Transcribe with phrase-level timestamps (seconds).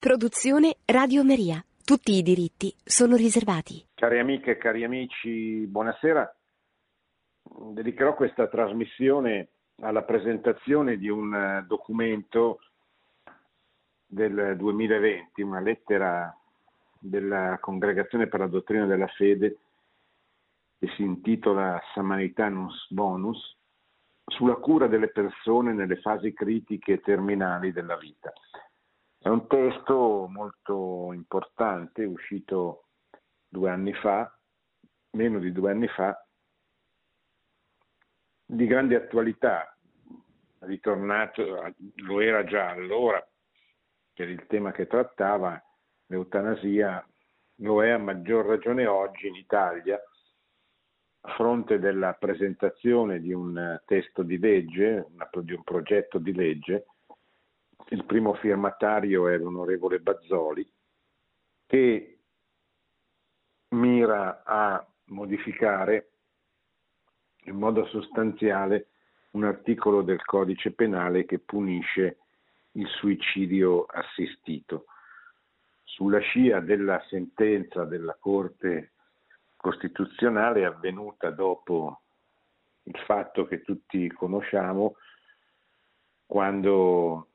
[0.00, 1.62] Produzione Radio Maria.
[1.84, 3.84] Tutti i diritti sono riservati.
[3.92, 6.36] Cari amiche e cari amici, buonasera.
[7.74, 9.48] Dedicherò questa trasmissione
[9.82, 12.60] alla presentazione di un eh, documento
[14.06, 16.34] del 2020, una lettera
[16.98, 19.58] della Congregazione per la Dottrina della Fede
[20.78, 23.54] che si intitola Samaritanus Bonus
[24.24, 28.32] sulla cura delle persone nelle fasi critiche e terminali della vita.
[29.22, 32.86] È un testo molto importante, uscito
[33.46, 34.34] due anni fa,
[35.10, 36.26] meno di due anni fa,
[38.46, 39.76] di grande attualità,
[40.60, 43.22] ritornato, lo era già allora
[44.14, 45.62] per il tema che trattava,
[46.06, 47.06] l'eutanasia,
[47.56, 50.00] lo è a maggior ragione oggi in Italia,
[51.20, 55.08] a fronte della presentazione di un testo di legge,
[55.42, 56.86] di un progetto di legge,
[57.90, 60.68] il primo firmatario è l'onorevole Bazzoli,
[61.66, 62.18] che
[63.70, 66.10] mira a modificare
[67.44, 68.88] in modo sostanziale
[69.32, 72.18] un articolo del codice penale che punisce
[72.72, 74.84] il suicidio assistito.
[75.82, 78.92] Sulla scia della sentenza della Corte
[79.56, 82.02] Costituzionale avvenuta dopo
[82.84, 84.94] il fatto che tutti conosciamo,
[86.26, 87.29] quando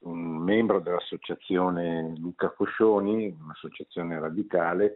[0.00, 4.94] un membro dell'associazione Luca Coscioni, un'associazione radicale,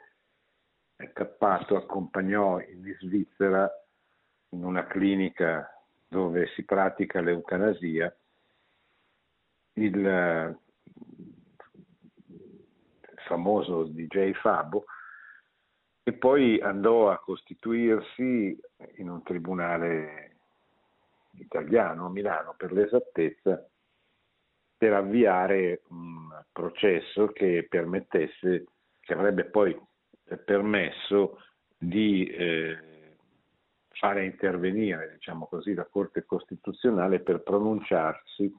[0.96, 3.70] è cappato, accompagnò in Svizzera
[4.50, 5.68] in una clinica
[6.06, 8.14] dove si pratica l'eutanasia
[9.74, 10.58] il
[13.26, 14.84] famoso DJ Fabo
[16.04, 18.56] e poi andò a costituirsi
[18.96, 20.36] in un tribunale
[21.38, 23.68] italiano a Milano per l'esattezza
[24.76, 28.66] per avviare un processo che permettesse,
[29.00, 29.78] che avrebbe poi
[30.44, 31.40] permesso
[31.76, 33.16] di eh,
[33.90, 38.52] fare intervenire, diciamo così, la Corte Costituzionale per pronunciarsi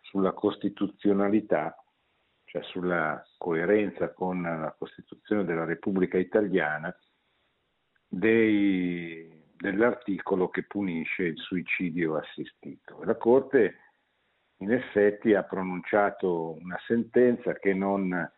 [0.00, 1.76] sulla costituzionalità,
[2.44, 6.94] cioè sulla coerenza con la Costituzione della Repubblica Italiana
[8.08, 13.02] dei, dell'articolo che punisce il suicidio assistito.
[13.04, 13.89] La Corte
[14.60, 18.30] in effetti ha pronunciato una sentenza che non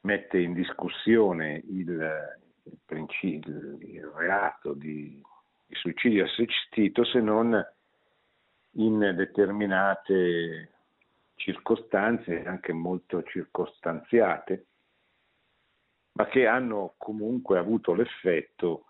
[0.00, 5.20] mette in discussione il, il, il reato di,
[5.66, 7.64] di, suicidio assistito se non
[8.72, 10.72] in determinate
[11.36, 14.66] circostanze, anche molto circostanziate,
[16.12, 18.86] ma che hanno comunque avuto l'effetto,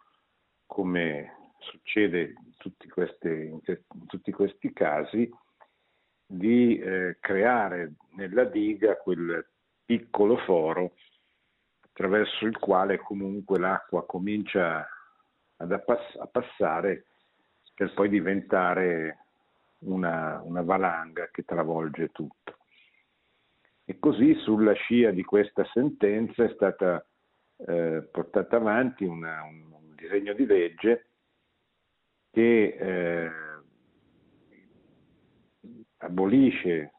[0.67, 3.61] come succede in tutti, questi, in
[4.07, 5.31] tutti questi casi,
[6.27, 9.47] di eh, creare nella diga quel
[9.85, 10.95] piccolo foro
[11.81, 14.87] attraverso il quale comunque l'acqua comincia
[15.57, 17.07] ad appass- a passare
[17.75, 19.19] per poi diventare
[19.81, 22.59] una, una valanga che travolge tutto.
[23.85, 27.07] E così sulla scia di questa sentenza è stata
[27.59, 31.07] eh, portata avanti una, un, un, disegno di legge
[32.31, 33.31] che eh,
[36.07, 36.93] abolisce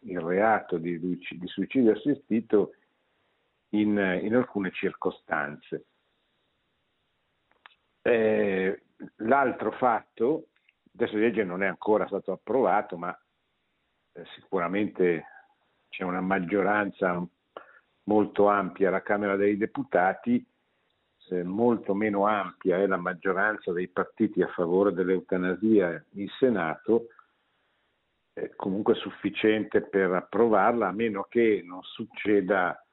[0.00, 2.74] il reato di, di suicidio assistito
[3.70, 5.86] in, in alcune circostanze.
[8.02, 8.82] Eh,
[9.16, 10.46] l'altro fatto,
[10.94, 13.16] adesso legge non è ancora stato approvato, ma
[14.12, 15.24] eh, sicuramente
[15.88, 17.22] c'è una maggioranza
[18.04, 20.44] molto ampia alla Camera dei Deputati,
[21.30, 27.06] eh, molto meno ampia è la maggioranza dei partiti a favore dell'eutanasia in Senato,
[28.56, 32.84] comunque sufficiente per approvarla, a meno che non succeda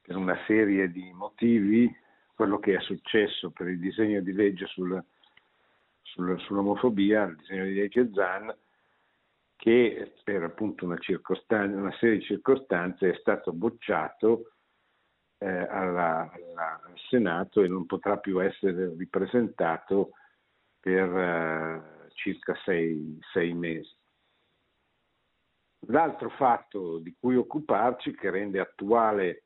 [0.00, 1.90] per una serie di motivi
[2.34, 5.02] quello che è successo per il disegno di legge sul,
[6.00, 8.54] sul, sull'omofobia, il disegno di legge ZAN,
[9.56, 10.98] che per appunto una,
[11.48, 14.54] una serie di circostanze è stato bocciato
[15.38, 20.14] eh, alla, alla, al Senato e non potrà più essere ripresentato
[20.80, 23.94] per eh, circa sei, sei mesi.
[25.86, 29.44] L'altro fatto di cui occuparci, che rende attuale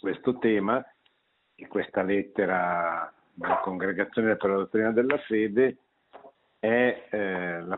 [0.00, 0.84] questo tema,
[1.54, 5.78] e questa lettera della Congregazione per la Dottrina della Fede,
[6.58, 7.76] è eh, la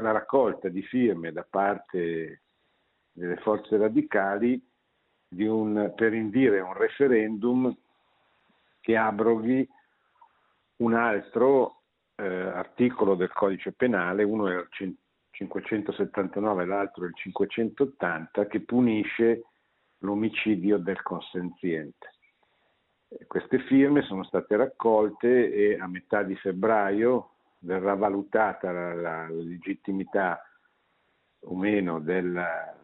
[0.00, 2.42] la raccolta di firme da parte
[3.12, 4.60] delle forze radicali
[5.46, 7.74] un, per indire un referendum
[8.80, 9.66] che abroghi
[10.76, 11.82] un altro
[12.16, 14.56] eh, articolo del codice penale, uno è
[15.32, 19.44] 579 e l'altro il 580, che punisce
[19.98, 22.10] l'omicidio del consenziente.
[23.26, 30.42] Queste firme sono state raccolte e a metà di febbraio verrà valutata la, la legittimità
[31.44, 32.74] o meno della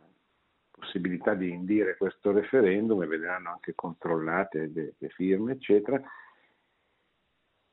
[0.70, 6.00] possibilità di indire questo referendum e vedranno anche controllate le, le firme, eccetera.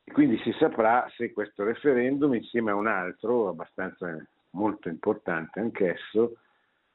[0.04, 4.16] E quindi si saprà se questo referendum, insieme a un altro abbastanza
[4.56, 6.38] molto importante anch'esso,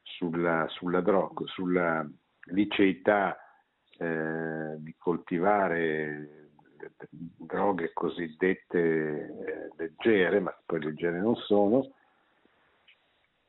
[0.01, 2.05] sulla, sulla, droga, sulla
[2.45, 3.37] liceità
[3.97, 6.49] eh, di coltivare
[7.37, 11.93] droghe cosiddette eh, leggere, ma poi leggere non sono,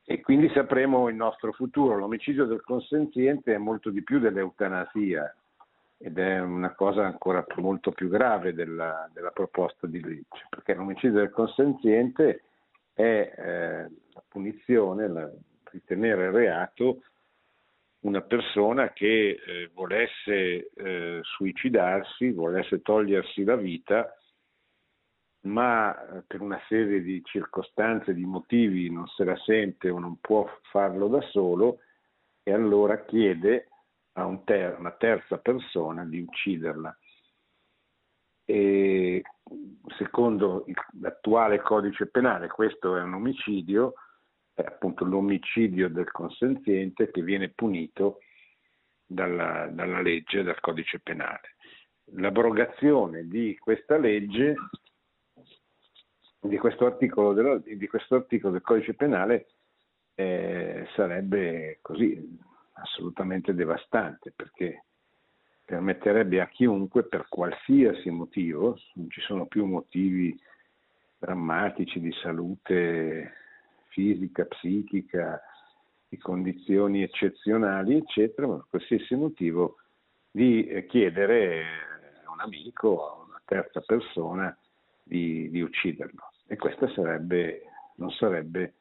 [0.05, 1.97] e quindi sapremo il nostro futuro.
[1.97, 5.35] L'omicidio del consenziente è molto di più dell'eutanasia
[5.97, 11.13] ed è una cosa ancora molto più grave della, della proposta di legge, perché l'omicidio
[11.13, 12.43] del consenziente
[12.93, 15.31] è eh, la punizione, la,
[15.73, 17.01] ritenere reato
[18.01, 24.13] una persona che eh, volesse eh, suicidarsi, volesse togliersi la vita,
[25.41, 30.17] ma eh, per una serie di circostanze, di motivi non se la sente o non
[30.19, 31.79] può farlo da solo
[32.43, 33.69] e allora chiede
[34.13, 36.95] a un ter- una terza persona di ucciderla.
[38.45, 39.21] E
[39.97, 40.65] secondo
[40.99, 43.93] l'attuale codice penale questo è un omicidio,
[44.53, 48.19] è appunto l'omicidio del consenziente che viene punito
[49.05, 51.55] dalla, dalla legge, dal codice penale.
[52.15, 54.55] L'abrogazione di questa legge,
[56.39, 59.47] di questo articolo, della, di questo articolo del codice penale
[60.15, 62.37] eh, sarebbe così
[62.73, 64.85] assolutamente devastante perché
[65.65, 70.37] permetterebbe a chiunque per qualsiasi motivo, non ci sono più motivi
[71.17, 73.42] drammatici di salute
[73.93, 75.41] fisica, psichica,
[76.09, 79.77] di condizioni eccezionali, eccetera, ma qualsiasi motivo,
[80.29, 81.63] di eh, chiedere
[82.25, 84.55] a un amico, a una terza persona
[85.01, 86.31] di, di ucciderlo.
[86.47, 87.63] E questa sarebbe,
[87.95, 88.73] non sarebbe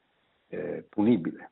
[0.48, 1.50] eh, punibile.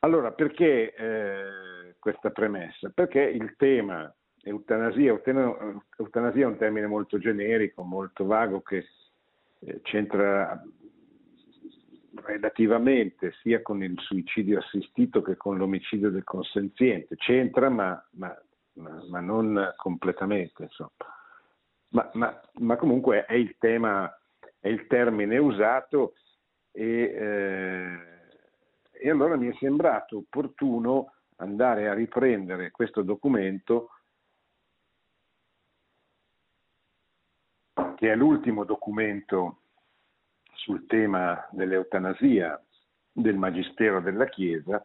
[0.00, 2.90] Allora, perché eh, questa premessa?
[2.90, 4.12] Perché il tema
[4.42, 8.84] eutanasia, eutanasia è un termine molto generico, molto vago, che
[9.60, 10.60] eh, c'entra
[12.24, 17.16] relativamente sia con il suicidio assistito che con l'omicidio del consenziente.
[17.16, 18.36] C'entra, ma, ma,
[18.74, 20.68] ma, non completamente.
[21.88, 22.10] Ma,
[22.54, 24.10] ma, comunque è il tema,
[24.58, 26.14] è il termine usato
[26.70, 27.98] e, eh,
[28.90, 33.90] e allora mi è sembrato opportuno andare a riprendere questo documento
[37.96, 39.61] che è l'ultimo documento
[40.62, 42.60] sul tema dell'eutanasia
[43.10, 44.84] del Magistero della Chiesa,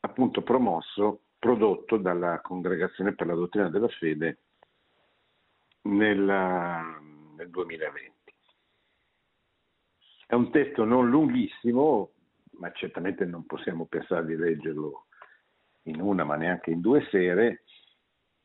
[0.00, 4.38] appunto promosso, prodotto dalla Congregazione per la Dottrina della Fede
[5.82, 7.00] nella,
[7.36, 8.34] nel 2020.
[10.26, 12.12] È un testo non lunghissimo,
[12.58, 15.06] ma certamente non possiamo pensare di leggerlo
[15.84, 17.64] in una, ma neanche in due sere,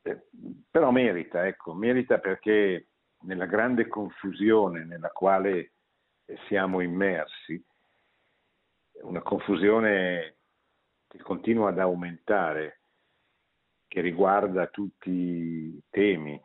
[0.02, 0.24] eh,
[0.72, 2.88] però merita, ecco, merita perché
[3.22, 5.75] nella grande confusione nella quale
[6.48, 7.64] siamo immersi,
[9.02, 10.38] una confusione
[11.08, 12.82] che continua ad aumentare,
[13.88, 16.42] che riguarda tutti i temi,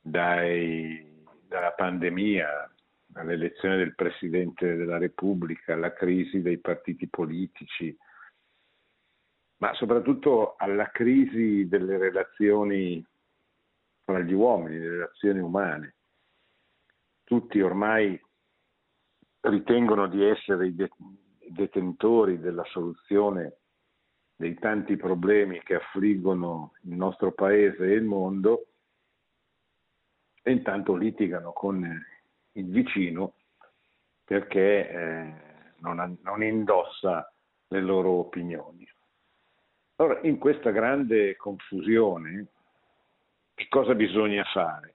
[0.00, 2.72] dai, dalla pandemia
[3.14, 7.96] all'elezione del Presidente della Repubblica, alla crisi dei partiti politici,
[9.58, 13.04] ma soprattutto alla crisi delle relazioni
[14.04, 15.94] tra gli uomini, delle relazioni umane.
[17.24, 18.20] Tutti ormai
[19.44, 20.74] ritengono di essere i
[21.48, 23.58] detentori della soluzione
[24.36, 28.66] dei tanti problemi che affliggono il nostro paese e il mondo
[30.42, 31.84] e intanto litigano con
[32.52, 33.34] il vicino
[34.24, 35.34] perché eh,
[35.78, 37.30] non, non indossa
[37.68, 38.88] le loro opinioni.
[39.96, 42.46] Allora, in questa grande confusione,
[43.54, 44.93] che cosa bisogna fare?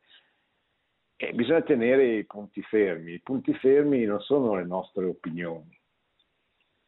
[1.21, 3.11] Eh, bisogna tenere i punti fermi.
[3.11, 5.77] I punti fermi non sono le nostre opinioni,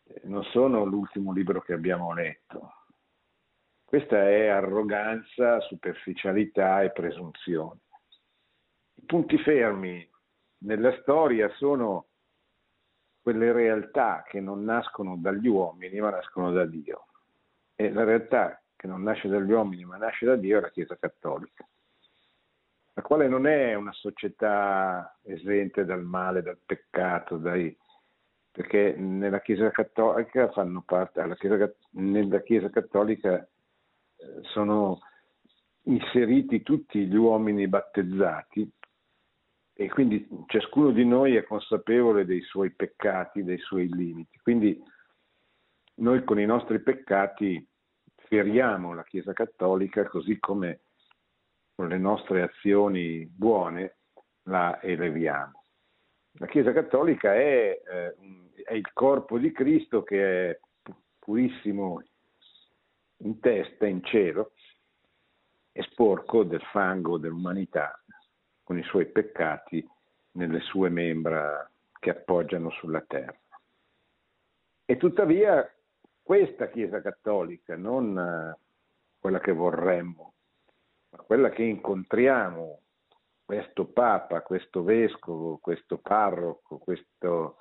[0.05, 2.75] eh, non sono l'ultimo libro che abbiamo letto.
[3.83, 7.81] Questa è arroganza, superficialità e presunzione.
[8.93, 10.09] I punti fermi
[10.59, 12.07] nella storia sono
[13.19, 17.07] quelle realtà che non nascono dagli uomini ma nascono da Dio.
[17.75, 20.95] E la realtà che non nasce dagli uomini ma nasce da Dio è la Chiesa
[20.95, 21.67] Cattolica
[22.93, 27.75] la quale non è una società esente dal male, dal peccato, dai,
[28.51, 33.47] perché nella Chiesa Cattolica fanno parte, Chiesa, nella Chiesa Cattolica eh,
[34.41, 34.99] sono
[35.83, 38.69] inseriti tutti gli uomini battezzati
[39.73, 44.37] e quindi ciascuno di noi è consapevole dei suoi peccati, dei suoi limiti.
[44.43, 44.79] Quindi
[45.95, 47.65] noi con i nostri peccati
[48.27, 50.81] feriamo la Chiesa Cattolica così come
[51.81, 53.95] con le nostre azioni buone
[54.43, 55.63] la eleviamo.
[56.33, 58.15] La Chiesa Cattolica è, eh,
[58.63, 60.59] è il corpo di Cristo che è
[61.17, 62.03] purissimo
[63.17, 64.51] in testa, in cielo,
[65.71, 67.99] è sporco del fango dell'umanità
[68.61, 69.83] con i suoi peccati
[70.33, 71.67] nelle sue membra
[71.99, 73.39] che appoggiano sulla terra.
[74.85, 75.67] E tuttavia
[76.21, 78.59] questa Chiesa cattolica, non eh,
[79.17, 80.33] quella che vorremmo,
[81.11, 82.79] ma quella che incontriamo,
[83.43, 87.57] questo Papa, questo Vescovo, questo Parroco, questo,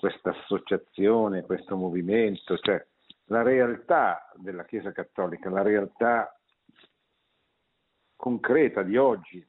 [0.00, 2.84] questa associazione, questo movimento, cioè
[3.26, 6.32] la realtà della Chiesa cattolica, la realtà
[8.16, 9.46] concreta di oggi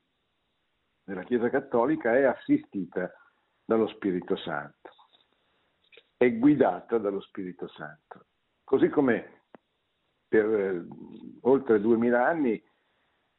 [1.03, 3.11] della Chiesa cattolica è assistita
[3.65, 4.97] dallo Spirito Santo
[6.19, 8.25] è guidata dallo Spirito Santo.
[8.65, 9.43] Così come
[10.27, 10.85] per eh,
[11.43, 12.61] oltre duemila anni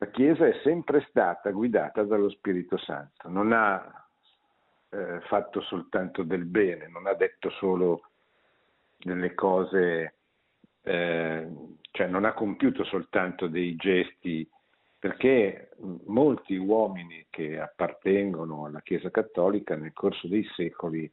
[0.02, 4.08] la Chiesa è sempre stata guidata dallo Spirito Santo, non ha
[4.88, 8.08] eh, fatto soltanto del bene, non ha detto solo
[8.96, 10.14] delle cose,
[10.80, 11.48] eh,
[11.90, 14.48] cioè non ha compiuto soltanto dei gesti,
[14.98, 15.72] perché
[16.06, 21.10] molti uomini che appartengono alla Chiesa Cattolica nel corso dei secoli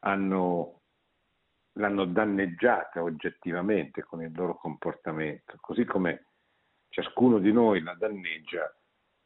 [0.00, 0.78] hanno
[1.76, 6.26] l'hanno danneggiata oggettivamente con il loro comportamento, così come
[6.92, 8.70] ciascuno di noi la danneggia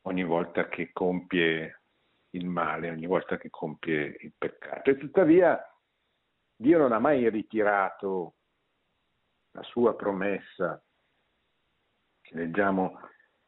[0.03, 1.83] ogni volta che compie
[2.31, 4.91] il male, ogni volta che compie il peccato.
[4.91, 5.61] E tuttavia
[6.55, 8.35] Dio non ha mai ritirato
[9.51, 10.81] la sua promessa
[12.21, 13.01] che leggiamo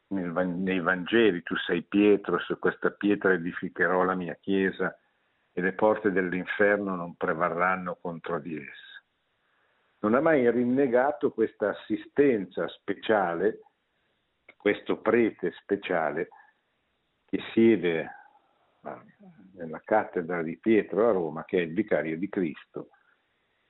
[0.07, 4.97] nei Vangeli, tu sei Pietro, su questa pietra edificherò la mia chiesa
[5.51, 8.89] e le porte dell'inferno non prevarranno contro di essa
[9.99, 13.61] non ha mai rinnegato questa assistenza speciale,
[14.59, 16.27] questo prete speciale
[17.25, 18.11] che siede
[19.53, 22.89] nella cattedra di Pietro a Roma, che è il vicario di Cristo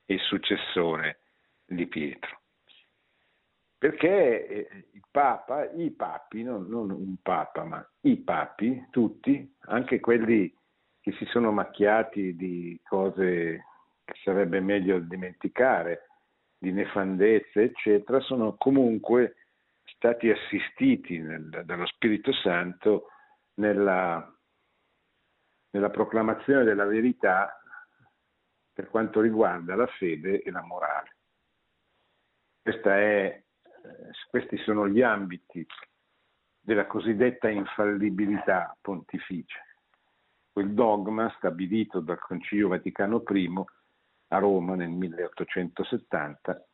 [0.04, 1.20] e successore
[1.64, 2.40] di Pietro.
[3.78, 10.00] Perché eh, il Papa, i papi, non, non un Papa, ma i papi, tutti, anche
[10.00, 10.52] quelli
[11.00, 13.64] che si sono macchiati di cose
[14.04, 16.08] che sarebbe meglio dimenticare,
[16.58, 19.36] di nefandezze, eccetera, sono comunque
[20.00, 23.08] stati assistiti nel, dallo Spirito Santo
[23.56, 24.34] nella,
[25.72, 27.60] nella proclamazione della verità
[28.72, 31.16] per quanto riguarda la fede e la morale.
[32.62, 33.42] È,
[34.30, 35.66] questi sono gli ambiti
[36.58, 39.60] della cosiddetta infallibilità pontificia,
[40.50, 43.64] quel dogma stabilito dal Concilio Vaticano I
[44.28, 46.66] a Roma nel 1870,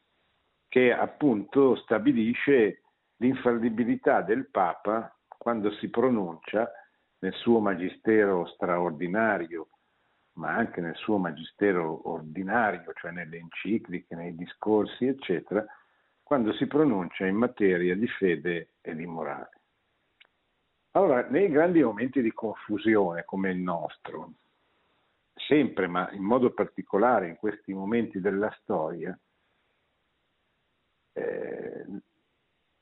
[0.68, 2.83] che appunto stabilisce
[3.16, 6.70] l'infallibilità del Papa quando si pronuncia
[7.20, 9.68] nel suo magistero straordinario,
[10.35, 15.64] ma anche nel suo magistero ordinario, cioè nelle encicliche, nei discorsi, eccetera,
[16.23, 19.50] quando si pronuncia in materia di fede e di morale.
[20.92, 24.32] Allora, nei grandi momenti di confusione come il nostro,
[25.35, 29.16] sempre, ma in modo particolare in questi momenti della storia,
[31.12, 31.87] eh,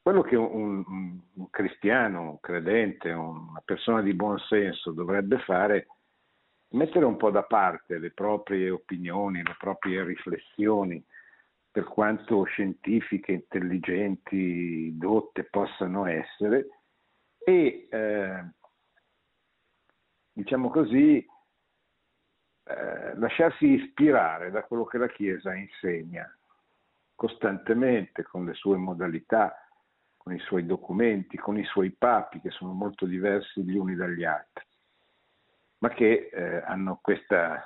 [0.04, 0.84] quello che un,
[1.32, 5.86] un, cristiano, un credente, una persona di buon senso dovrebbe fare è
[6.76, 11.02] mettere un po' da parte le proprie opinioni, le proprie riflessioni,
[11.70, 16.66] per quanto scientifiche, intelligenti, dotte possano essere,
[17.38, 18.44] e eh,
[20.34, 21.26] diciamo così,
[22.64, 26.30] eh, lasciarsi ispirare da quello che la Chiesa insegna
[27.14, 29.63] costantemente con le sue modalità,
[30.24, 34.24] con i suoi documenti, con i suoi papi che sono molto diversi gli uni dagli
[34.24, 34.64] altri,
[35.78, 37.62] ma che eh, hanno questa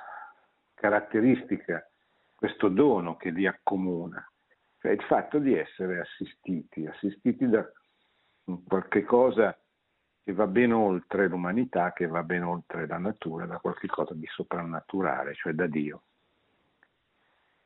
[0.73, 1.89] caratteristica,
[2.35, 4.21] questo dono che li accomuna,
[4.79, 7.65] cioè il fatto di essere assistiti, assistiti da
[8.67, 9.57] qualche cosa
[10.21, 15.33] che va ben oltre l'umanità, che va ben oltre la natura, da qualcosa di soprannaturale,
[15.33, 16.03] cioè da Dio.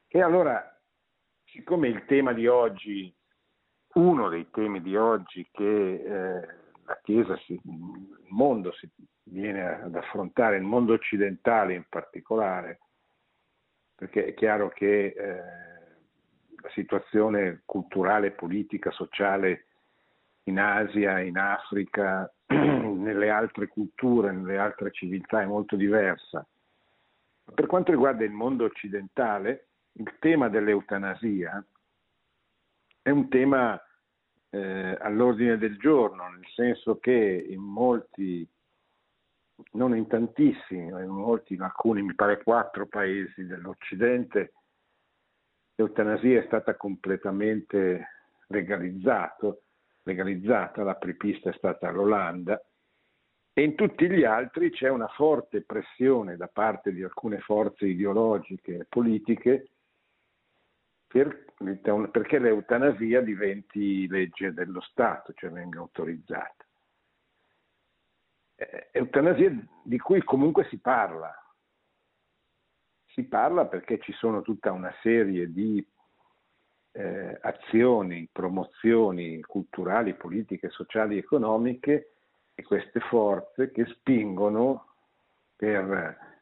[0.08, 0.80] E allora,
[1.46, 3.14] siccome il tema di oggi,
[3.94, 6.48] uno dei temi di oggi che eh,
[6.86, 8.90] la Chiesa, si, il mondo si
[9.24, 12.80] viene ad affrontare, il mondo occidentale in particolare,
[13.96, 15.38] perché è chiaro che eh,
[16.62, 19.66] la situazione culturale, politica, sociale
[20.44, 26.46] in Asia, in Africa, nelle altre culture, nelle altre civiltà è molto diversa.
[27.54, 31.64] Per quanto riguarda il mondo occidentale, il tema dell'eutanasia
[33.04, 33.80] è un tema
[34.50, 38.48] eh, all'ordine del giorno, nel senso che in molti,
[39.74, 44.54] non in tantissimi, ma in molti, in alcuni, mi pare quattro paesi dell'Occidente,
[45.76, 48.08] l'eutanasia è stata completamente
[48.48, 49.54] legalizzata,
[50.84, 52.60] la prepista è stata l'Olanda,
[53.52, 58.78] e in tutti gli altri c'è una forte pressione da parte di alcune forze ideologiche
[58.78, 59.73] e politiche
[61.14, 61.46] per,
[62.10, 66.66] perché l'eutanasia diventi legge dello Stato, cioè venga autorizzata.
[68.56, 71.32] Eh, eutanasia di cui comunque si parla.
[73.06, 75.88] Si parla perché ci sono tutta una serie di
[76.94, 82.14] eh, azioni, promozioni culturali, politiche, sociali, economiche
[82.56, 84.96] e queste forze che spingono
[85.56, 86.33] per,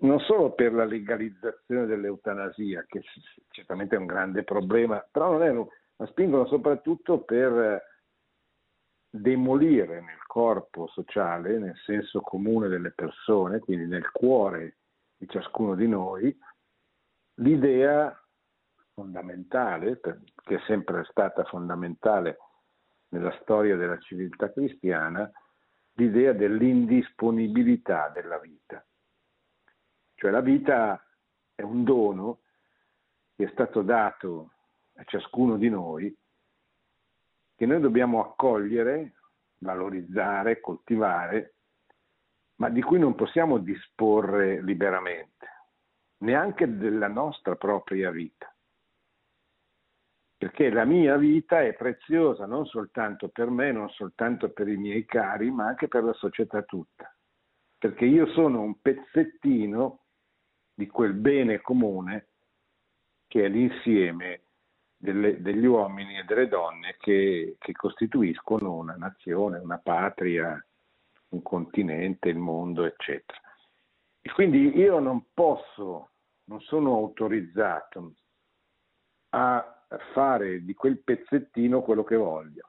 [0.00, 3.02] non solo per la legalizzazione dell'eutanasia, che
[3.50, 7.82] certamente è un grande problema, però è, ma spingono soprattutto per
[9.08, 14.78] demolire nel corpo sociale, nel senso comune delle persone, quindi nel cuore
[15.16, 16.36] di ciascuno di noi,
[17.36, 18.14] l'idea
[18.92, 22.38] fondamentale, che è sempre stata fondamentale
[23.08, 25.30] nella storia della civiltà cristiana
[25.92, 28.84] l'idea dell'indisponibilità della vita.
[30.16, 31.06] Cioè la vita
[31.54, 32.40] è un dono
[33.36, 34.52] che è stato dato
[34.94, 36.16] a ciascuno di noi,
[37.54, 39.12] che noi dobbiamo accogliere,
[39.58, 41.54] valorizzare, coltivare,
[42.56, 45.46] ma di cui non possiamo disporre liberamente,
[46.18, 48.50] neanche della nostra propria vita.
[50.38, 55.04] Perché la mia vita è preziosa non soltanto per me, non soltanto per i miei
[55.04, 57.14] cari, ma anche per la società tutta,
[57.76, 60.04] perché io sono un pezzettino
[60.76, 62.28] di quel bene comune
[63.26, 64.42] che è l'insieme
[64.94, 70.62] delle, degli uomini e delle donne che, che costituiscono una nazione, una patria,
[71.30, 73.40] un continente, il mondo, eccetera.
[74.20, 76.10] E quindi io non posso,
[76.44, 78.12] non sono autorizzato
[79.30, 79.80] a
[80.12, 82.68] fare di quel pezzettino quello che voglio.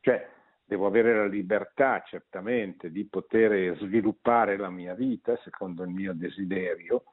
[0.00, 0.35] Cioè,
[0.66, 7.04] devo avere la libertà certamente di poter sviluppare la mia vita secondo il mio desiderio,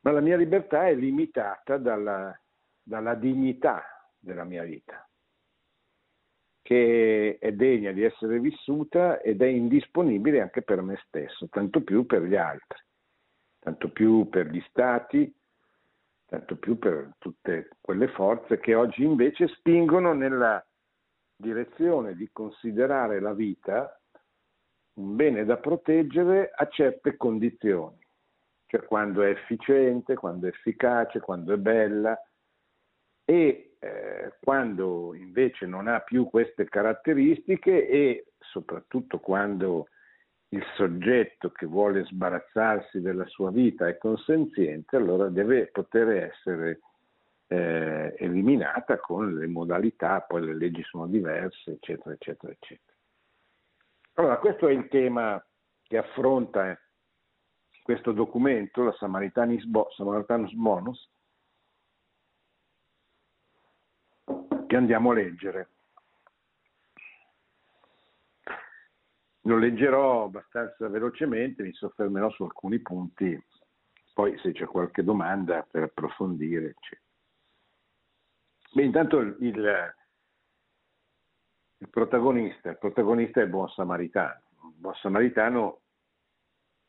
[0.00, 2.36] ma la mia libertà è limitata dalla,
[2.82, 3.84] dalla dignità
[4.18, 5.06] della mia vita,
[6.62, 12.06] che è degna di essere vissuta ed è indisponibile anche per me stesso, tanto più
[12.06, 12.82] per gli altri,
[13.58, 15.32] tanto più per gli stati,
[16.24, 20.64] tanto più per tutte quelle forze che oggi invece spingono nella
[21.42, 24.00] direzione di considerare la vita
[24.94, 27.98] un bene da proteggere a certe condizioni,
[28.66, 32.16] cioè quando è efficiente, quando è efficace, quando è bella.
[33.24, 39.88] E eh, quando invece non ha più queste caratteristiche e soprattutto quando
[40.48, 46.80] il soggetto che vuole sbarazzarsi della sua vita è consenziente, allora deve poter essere
[47.52, 52.96] eh, eliminata con le modalità, poi le leggi sono diverse, eccetera, eccetera, eccetera.
[54.14, 55.44] Allora, questo è il tema
[55.82, 56.78] che affronta
[57.82, 59.64] questo documento, la Samaritanus
[60.54, 61.10] Bonus,
[64.66, 65.68] che andiamo a leggere.
[69.42, 73.38] Lo leggerò abbastanza velocemente, mi soffermerò su alcuni punti,
[74.14, 76.68] poi se c'è qualche domanda per approfondire.
[76.70, 77.01] Eccetera.
[78.74, 79.94] Beh, intanto il, il,
[81.90, 84.40] protagonista, il protagonista è il buon samaritano.
[84.62, 85.80] Il buon samaritano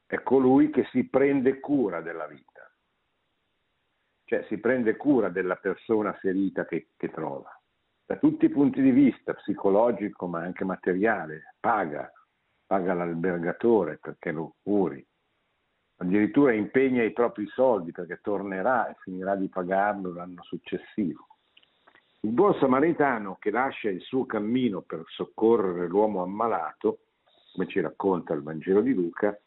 [0.06, 2.72] è colui che si prende cura della vita,
[4.24, 7.52] cioè si prende cura della persona ferita che, che trova,
[8.06, 12.10] da tutti i punti di vista, psicologico ma anche materiale, paga,
[12.65, 15.06] paga l'albergatore perché lo curi,
[15.98, 21.33] addirittura impegna i propri soldi perché tornerà e finirà di pagarlo l'anno successivo.
[22.26, 27.00] Il buon samaritano che lascia il suo cammino per soccorrere l'uomo ammalato,
[27.52, 29.38] come ci racconta il Vangelo di Luca,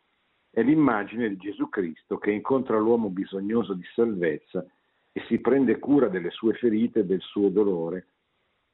[0.51, 4.63] è l'immagine di Gesù Cristo che incontra l'uomo bisognoso di salvezza
[5.11, 8.09] e si prende cura delle sue ferite e del suo dolore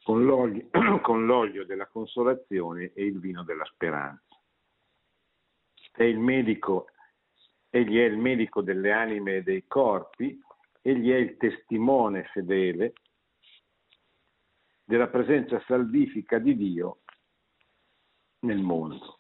[0.03, 0.67] con l'olio,
[1.01, 4.37] con l'olio della consolazione e il vino della speranza.
[5.93, 6.87] È il medico
[7.71, 10.39] egli è il medico delle anime e dei corpi,
[10.83, 12.95] egli è il testimone fedele
[14.93, 17.01] della presenza salvifica di Dio
[18.41, 19.17] nel mondo.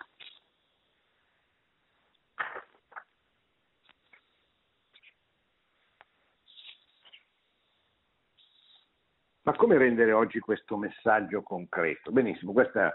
[9.44, 12.12] Ma come rendere oggi questo messaggio concreto?
[12.12, 12.94] Benissimo, questa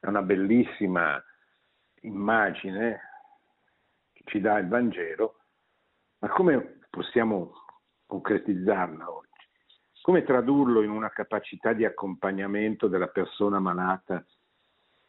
[0.00, 1.22] è una bellissima
[2.00, 3.00] immagine
[4.14, 5.44] che ci dà il Vangelo,
[6.20, 7.52] ma come possiamo
[8.06, 9.25] concretizzarla oggi?
[10.06, 14.24] Come tradurlo in una capacità di accompagnamento della persona malata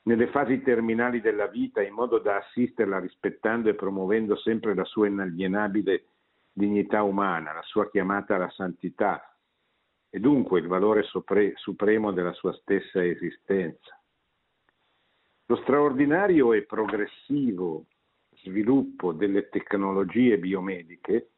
[0.06, 5.06] nelle fasi terminali della vita in modo da assisterla rispettando e promuovendo sempre la sua
[5.06, 6.06] inalienabile
[6.52, 9.38] dignità umana, la sua chiamata alla santità,
[10.10, 14.02] e dunque il valore sopre- supremo della sua stessa esistenza.
[15.46, 17.86] Lo straordinario e progressivo
[18.38, 21.34] sviluppo delle tecnologie biomediche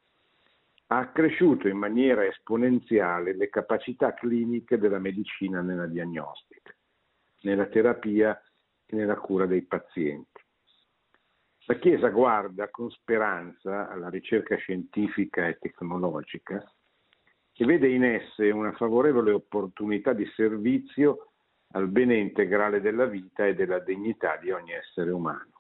[0.91, 6.75] ha accresciuto in maniera esponenziale le capacità cliniche della medicina nella diagnostica,
[7.41, 8.39] nella terapia
[8.85, 10.41] e nella cura dei pazienti.
[11.65, 16.63] La Chiesa guarda con speranza alla ricerca scientifica e tecnologica
[17.53, 21.33] e vede in esse una favorevole opportunità di servizio
[21.73, 25.58] al bene integrale della vita e della dignità di ogni essere umano.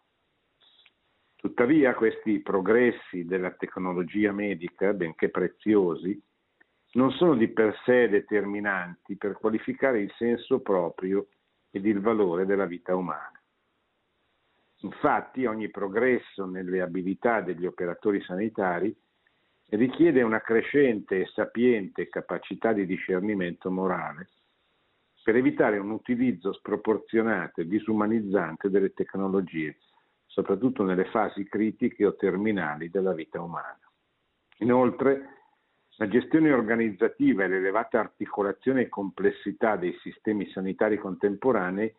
[1.41, 6.21] Tuttavia questi progressi della tecnologia medica, benché preziosi,
[6.95, 11.27] non sono di per sé determinanti per qualificare il senso proprio
[11.71, 13.41] ed il valore della vita umana.
[14.81, 18.93] Infatti ogni progresso nelle abilità degli operatori sanitari
[19.69, 24.27] richiede una crescente e sapiente capacità di discernimento morale
[25.23, 29.77] per evitare un utilizzo sproporzionato e disumanizzante delle tecnologie,
[30.29, 33.79] soprattutto nelle fasi critiche o terminali della vita umana.
[34.59, 35.37] Inoltre,
[35.97, 41.93] la gestione organizzativa e l'elevata articolazione e complessità dei sistemi sanitari contemporanei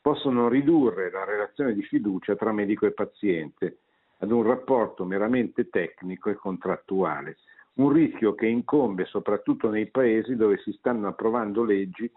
[0.00, 3.78] possono ridurre la relazione di fiducia tra medico e paziente
[4.18, 7.38] ad un rapporto meramente tecnico e contrattuale,
[7.74, 12.10] un rischio che incombe soprattutto nei paesi dove si stanno approvando leggi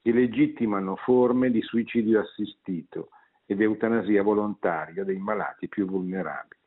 [0.00, 3.10] che legittimano forme di suicidio assistito
[3.46, 6.60] ed eutanasia volontaria dei malati più vulnerabili.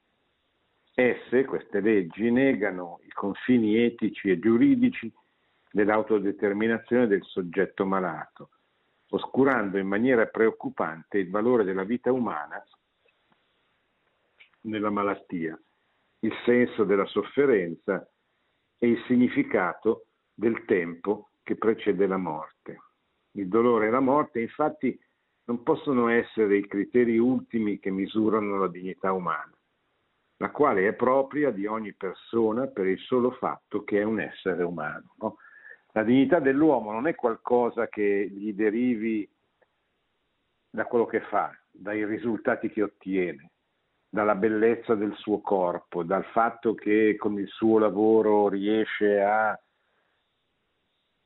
[0.94, 5.12] Esse, queste leggi, negano i confini etici e giuridici
[5.72, 8.50] dell'autodeterminazione del soggetto malato,
[9.10, 12.62] oscurando in maniera preoccupante il valore della vita umana
[14.62, 15.58] nella malattia,
[16.20, 18.06] il senso della sofferenza
[18.78, 22.78] e il significato del tempo che precede la morte.
[23.32, 25.00] Il dolore e la morte infatti
[25.50, 29.52] non possono essere i criteri ultimi che misurano la dignità umana,
[30.38, 34.62] la quale è propria di ogni persona per il solo fatto che è un essere
[34.62, 35.16] umano.
[35.18, 35.38] No?
[35.94, 39.28] La dignità dell'uomo non è qualcosa che gli derivi
[40.70, 43.50] da quello che fa, dai risultati che ottiene,
[44.08, 49.60] dalla bellezza del suo corpo, dal fatto che con il suo lavoro riesce a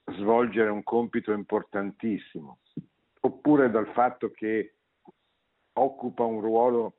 [0.06, 2.60] svolgere un compito importantissimo,
[3.26, 4.76] oppure dal fatto che
[5.74, 6.98] occupa un ruolo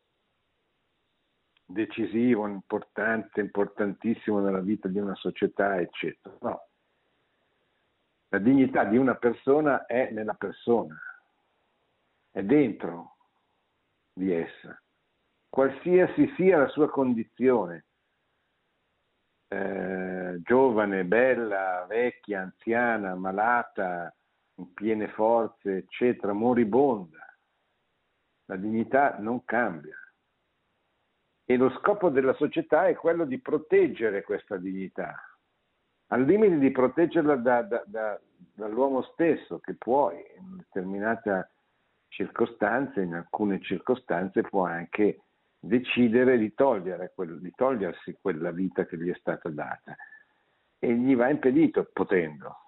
[1.64, 6.36] decisivo, importante, importantissimo nella vita di una società, eccetera.
[6.40, 6.68] No.
[8.28, 10.98] La dignità di una persona è nella persona,
[12.30, 13.16] è dentro
[14.12, 14.78] di essa
[15.54, 17.84] qualsiasi sia la sua condizione,
[19.46, 24.12] eh, giovane, bella, vecchia, anziana, malata,
[24.56, 27.24] in piene forze, eccetera, moribonda.
[28.46, 29.96] La dignità non cambia.
[31.46, 35.14] E lo scopo della società è quello di proteggere questa dignità,
[36.08, 38.20] al limite di proteggerla da, da, da,
[38.54, 41.50] dall'uomo stesso, che poi in determinate
[42.08, 45.22] circostanze, in alcune circostanze può anche
[45.58, 49.96] decidere di, quel, di togliersi quella vita che gli è stata data
[50.78, 52.63] e gli va impedito potendo.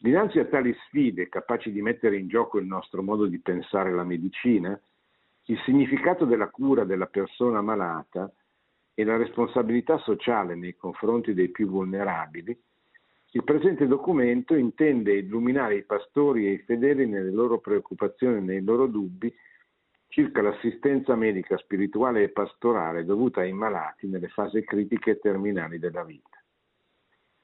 [0.00, 4.04] Dinanzi a tali sfide capaci di mettere in gioco il nostro modo di pensare la
[4.04, 4.80] medicina,
[5.46, 8.32] il significato della cura della persona malata
[8.94, 12.56] e la responsabilità sociale nei confronti dei più vulnerabili,
[13.32, 18.62] il presente documento intende illuminare i pastori e i fedeli nelle loro preoccupazioni e nei
[18.62, 19.34] loro dubbi
[20.06, 26.04] circa l'assistenza medica, spirituale e pastorale dovuta ai malati nelle fasi critiche e terminali della
[26.04, 26.37] vita.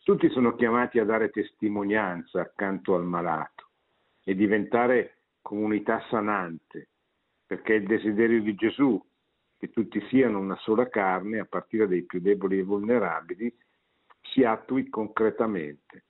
[0.05, 3.71] Tutti sono chiamati a dare testimonianza accanto al malato
[4.23, 6.91] e diventare comunità sanante,
[7.47, 9.03] perché è il desiderio di Gesù
[9.57, 13.57] che tutti siano una sola carne, a partire dai più deboli e vulnerabili,
[14.21, 16.05] si attui concretamente.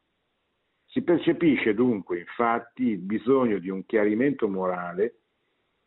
[0.87, 5.21] Si percepisce dunque, infatti, il bisogno di un chiarimento morale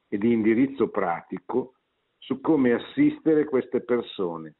[0.07, 1.73] e di indirizzo pratico
[2.19, 4.55] su come assistere queste persone,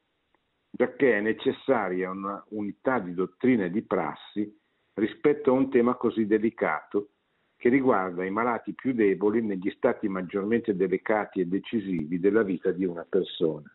[0.70, 4.56] giacché è necessaria una unità di dottrina e di prassi
[4.94, 7.10] rispetto a un tema così delicato
[7.56, 12.84] che riguarda i malati più deboli negli stati maggiormente delicati e decisivi della vita di
[12.84, 13.70] una persona.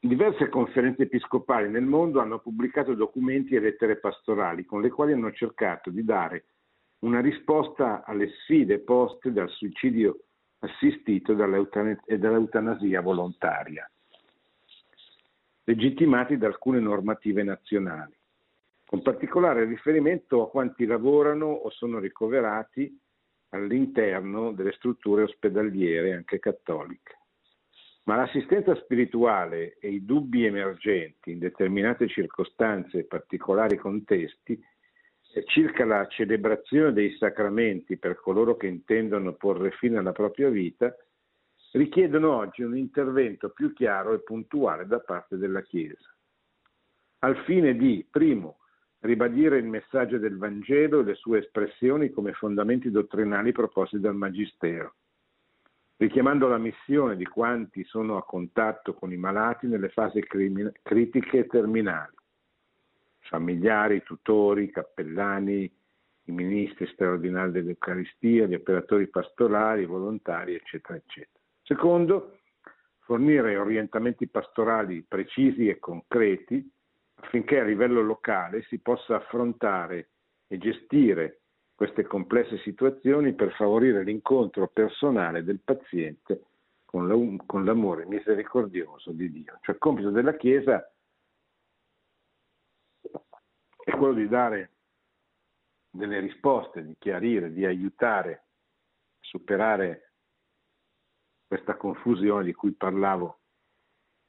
[0.00, 5.32] Diverse conferenze episcopali nel mondo hanno pubblicato documenti e lettere pastorali con le quali hanno
[5.32, 6.44] cercato di dare
[7.06, 10.24] una risposta alle sfide poste dal suicidio
[10.58, 13.88] assistito e dall'eutanasia volontaria
[15.68, 18.16] legittimati da alcune normative nazionali,
[18.84, 22.96] con particolare riferimento a quanti lavorano o sono ricoverati
[23.50, 27.18] all'interno delle strutture ospedaliere, anche cattoliche.
[28.04, 34.62] Ma l'assistenza spirituale e i dubbi emergenti in determinate circostanze e particolari contesti
[35.44, 40.94] circa la celebrazione dei sacramenti per coloro che intendono porre fine alla propria vita
[41.72, 46.14] richiedono oggi un intervento più chiaro e puntuale da parte della Chiesa,
[47.20, 48.58] al fine di, primo,
[49.00, 54.94] ribadire il messaggio del Vangelo e le sue espressioni come fondamenti dottrinali proposti dal Magistero,
[55.96, 60.24] richiamando la missione di quanti sono a contatto con i malati nelle fasi
[60.82, 62.15] critiche e terminali,
[63.28, 65.70] familiari, tutori, cappellani,
[66.28, 71.38] i ministri straordinari dell'Eucaristia, gli operatori pastorali, i volontari, eccetera, eccetera.
[71.62, 72.38] Secondo,
[73.00, 76.68] fornire orientamenti pastorali precisi e concreti
[77.16, 80.08] affinché a livello locale si possa affrontare
[80.48, 81.40] e gestire
[81.74, 86.42] queste complesse situazioni per favorire l'incontro personale del paziente
[86.84, 89.58] con, la, con l'amore misericordioso di Dio.
[89.60, 90.88] Cioè il compito della Chiesa
[93.86, 94.70] è quello di dare
[95.90, 98.42] delle risposte, di chiarire, di aiutare a
[99.20, 100.14] superare
[101.46, 103.42] questa confusione di cui parlavo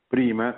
[0.06, 0.54] prima,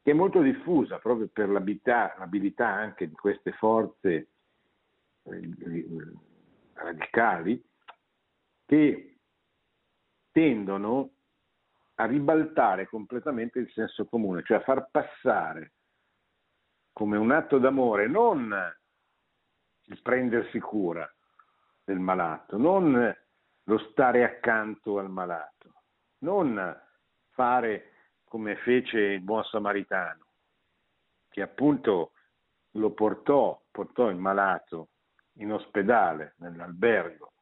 [0.00, 4.28] che è molto diffusa proprio per l'abilità, l'abilità anche di queste forze
[5.24, 5.88] eh,
[6.74, 7.60] radicali
[8.64, 9.18] che
[10.30, 11.14] tendono
[11.94, 15.72] a ribaltare completamente il senso comune, cioè a far passare
[16.94, 18.54] come un atto d'amore non
[19.86, 21.12] il prendersi cura
[21.84, 23.14] del malato, non
[23.64, 25.82] lo stare accanto al malato,
[26.18, 26.80] non
[27.30, 27.90] fare
[28.24, 30.26] come fece il buon samaritano,
[31.28, 32.12] che appunto
[32.72, 34.90] lo portò, portò il malato
[35.38, 37.32] in ospedale, nell'albergo,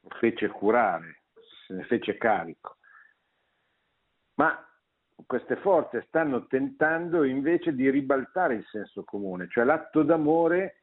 [0.00, 1.24] lo fece curare,
[1.66, 2.78] se ne fece carico.
[4.34, 4.71] Ma
[5.26, 10.82] queste forze stanno tentando invece di ribaltare il senso comune, cioè l'atto d'amore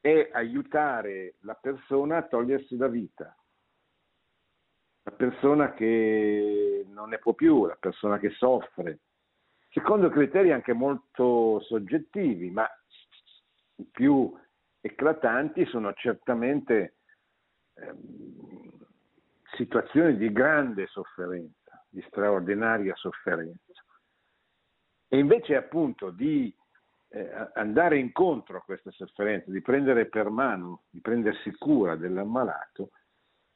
[0.00, 3.36] è aiutare la persona a togliersi la vita,
[5.02, 9.00] la persona che non ne può più, la persona che soffre,
[9.70, 12.68] secondo criteri anche molto soggettivi, ma
[13.76, 14.32] i più
[14.80, 16.96] eclatanti sono certamente
[17.74, 17.94] eh,
[19.56, 21.65] situazioni di grande sofferenza,
[21.96, 23.82] di straordinaria sofferenza.
[25.08, 26.54] E invece appunto di
[27.08, 32.90] eh, andare incontro a questa sofferenza, di prendere per mano, di prendersi cura dell'ammalato,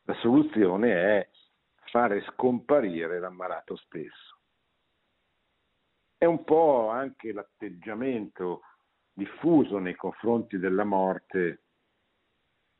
[0.04, 1.28] la soluzione è
[1.90, 4.38] fare scomparire l'ammalato stesso.
[6.16, 8.62] È un po' anche l'atteggiamento
[9.12, 11.64] diffuso nei confronti della morte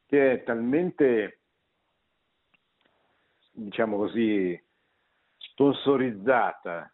[0.07, 1.41] che è talmente,
[3.53, 4.59] diciamo così,
[5.61, 6.91] sponsorizzata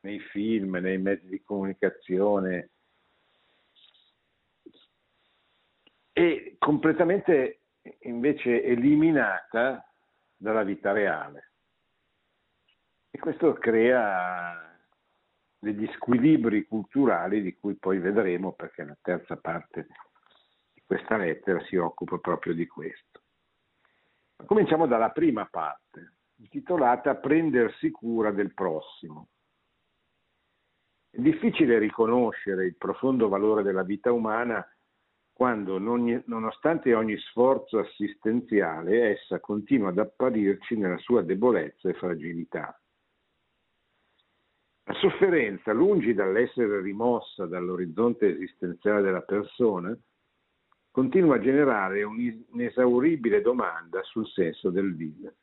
[0.00, 2.70] nei film, nei mezzi di comunicazione
[6.12, 7.60] e completamente
[8.00, 9.88] invece eliminata
[10.36, 11.52] dalla vita reale.
[13.10, 14.76] E questo crea
[15.56, 19.86] degli squilibri culturali di cui poi vedremo perché la terza parte
[20.72, 23.22] di questa lettera si occupa proprio di questo.
[24.44, 29.28] Cominciamo dalla prima parte, intitolata Prendersi cura del prossimo.
[31.10, 34.64] È difficile riconoscere il profondo valore della vita umana
[35.32, 42.78] quando, nonostante ogni sforzo assistenziale, essa continua ad apparirci nella sua debolezza e fragilità.
[44.84, 49.96] La sofferenza, lungi dall'essere rimossa dall'orizzonte esistenziale della persona,
[50.90, 55.36] continua a generare un'inesauribile domanda sul senso del vivere.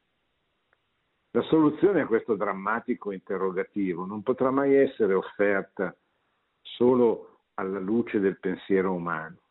[1.35, 5.93] La soluzione a questo drammatico interrogativo non potrà mai essere offerta
[6.61, 9.41] solo alla luce del pensiero umano,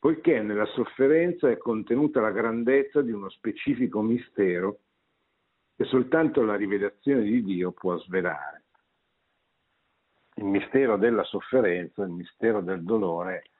[0.00, 4.80] poiché nella sofferenza è contenuta la grandezza di uno specifico mistero
[5.76, 8.64] che soltanto la rivelazione di Dio può svelare.
[10.38, 13.50] Il mistero della sofferenza, il mistero del dolore,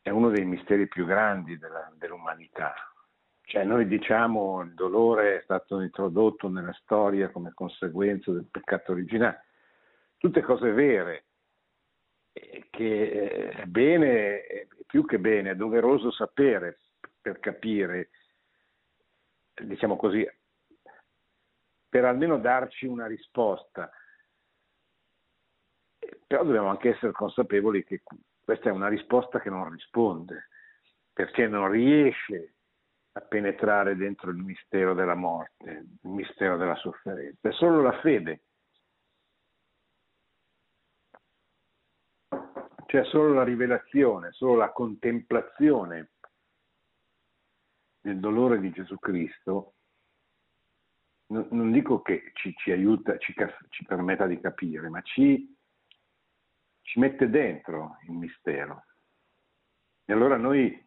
[0.00, 2.72] è uno dei misteri più grandi della, dell'umanità.
[3.52, 9.44] Cioè noi diciamo il dolore è stato introdotto nella storia come conseguenza del peccato originale,
[10.16, 11.24] tutte cose vere,
[12.70, 16.78] che è bene, più che bene, è doveroso sapere
[17.20, 18.08] per capire,
[19.62, 20.26] diciamo così,
[21.90, 23.92] per almeno darci una risposta.
[26.26, 28.00] Però dobbiamo anche essere consapevoli che
[28.42, 30.48] questa è una risposta che non risponde,
[31.12, 32.51] perché non riesce
[33.12, 35.70] a penetrare dentro il mistero della morte,
[36.02, 37.48] il mistero della sofferenza.
[37.48, 38.42] È solo la fede
[42.92, 46.10] C'è solo la rivelazione, solo la contemplazione
[48.02, 49.76] del dolore di Gesù Cristo.
[51.28, 53.32] Non, non dico che ci, ci aiuta, ci,
[53.70, 55.56] ci, permetta di capire, ma ci,
[56.82, 58.84] ci mette dentro il mistero.
[60.04, 60.78] E allora noi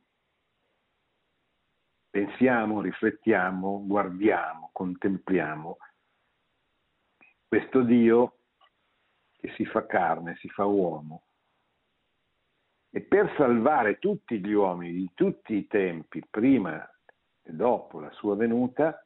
[2.16, 5.80] pensiamo, riflettiamo, guardiamo, contempliamo
[7.46, 8.38] questo Dio
[9.36, 11.26] che si fa carne, si fa uomo,
[12.90, 16.90] e per salvare tutti gli uomini di tutti i tempi, prima
[17.42, 19.06] e dopo la sua venuta,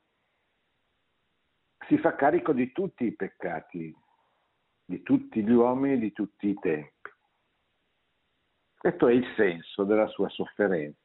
[1.87, 3.91] si fa carico di tutti i peccati,
[4.85, 7.09] di tutti gli uomini di tutti i tempi.
[8.77, 10.98] Questo è il senso della sua sofferenza.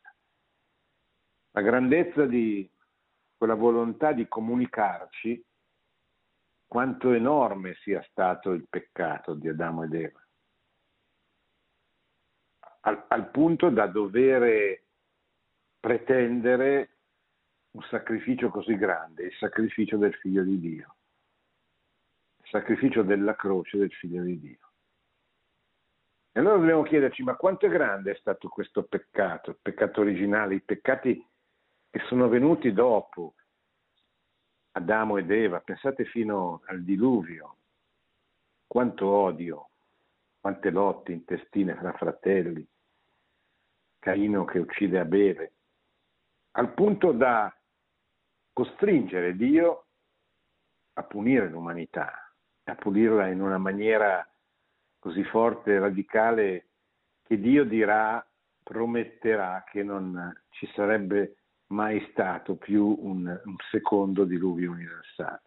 [1.55, 2.69] La grandezza di
[3.37, 5.45] quella volontà di comunicarci
[6.67, 10.25] quanto enorme sia stato il peccato di Adamo ed Eva
[12.85, 14.83] al, al punto da dover
[15.81, 16.91] pretendere
[17.73, 20.97] un sacrificio così grande, il sacrificio del figlio di Dio,
[22.43, 24.59] il sacrificio della croce del figlio di Dio.
[26.33, 30.57] E allora dobbiamo chiederci, ma quanto è grande è stato questo peccato, il peccato originale,
[30.57, 31.25] i peccati
[31.95, 33.37] che sono venuti dopo
[34.73, 37.59] Adamo ed Eva, pensate fino al diluvio,
[38.67, 39.71] quanto odio,
[40.41, 42.67] quante lotte intestine fra fratelli,
[44.01, 45.53] Caino che uccide Abele,
[46.57, 47.57] al punto da
[48.53, 49.87] costringere Dio
[50.95, 54.29] a punire l'umanità, a punirla in una maniera
[54.99, 56.71] così forte e radicale
[57.23, 58.29] che Dio dirà,
[58.65, 61.37] prometterà che non ci sarebbe
[61.69, 65.43] mai stato più un, un secondo diluvio universale.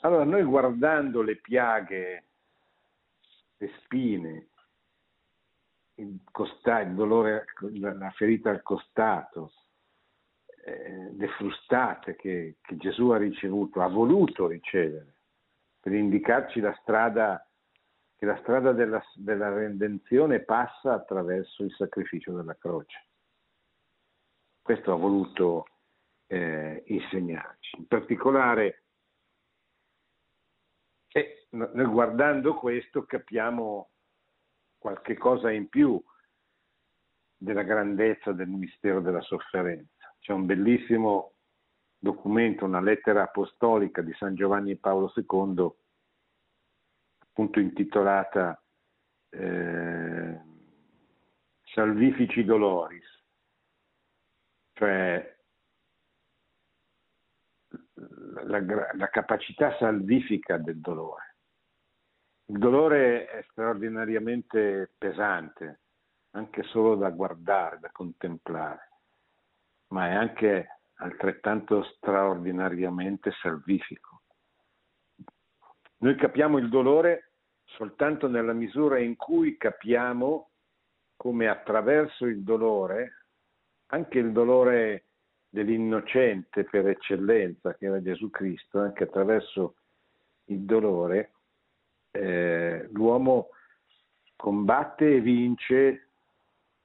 [0.00, 2.28] Allora noi guardando le piaghe,
[3.56, 4.48] le spine,
[5.94, 9.52] il, costa, il dolore, la ferita al costato,
[10.64, 15.14] eh, le frustate che, che, Gesù ha ricevuto, ha voluto ricevere,
[15.80, 17.44] per indicarci la strada,
[18.16, 23.07] che la strada della, della redenzione passa attraverso il sacrificio della croce.
[24.68, 25.64] Questo ha voluto
[26.26, 27.78] eh, insegnarci.
[27.78, 28.82] In particolare,
[31.10, 33.88] eh, noi guardando questo capiamo
[34.76, 35.98] qualche cosa in più
[37.34, 40.14] della grandezza del mistero della sofferenza.
[40.18, 41.36] C'è un bellissimo
[41.96, 45.66] documento, una lettera apostolica di San Giovanni Paolo II,
[47.20, 48.62] appunto intitolata
[49.30, 50.40] eh,
[51.62, 53.17] Salvifici Doloris,
[54.78, 55.36] cioè
[58.44, 58.62] la,
[58.92, 61.36] la capacità salvifica del dolore.
[62.46, 65.80] Il dolore è straordinariamente pesante,
[66.30, 68.90] anche solo da guardare, da contemplare,
[69.88, 74.22] ma è anche altrettanto straordinariamente salvifico.
[75.98, 77.32] Noi capiamo il dolore
[77.64, 80.50] soltanto nella misura in cui capiamo
[81.16, 83.17] come attraverso il dolore,
[83.88, 85.04] anche il dolore
[85.48, 89.76] dell'innocente per eccellenza che era Gesù Cristo, anche attraverso
[90.46, 91.32] il dolore
[92.10, 93.50] eh, l'uomo
[94.36, 96.08] combatte e vince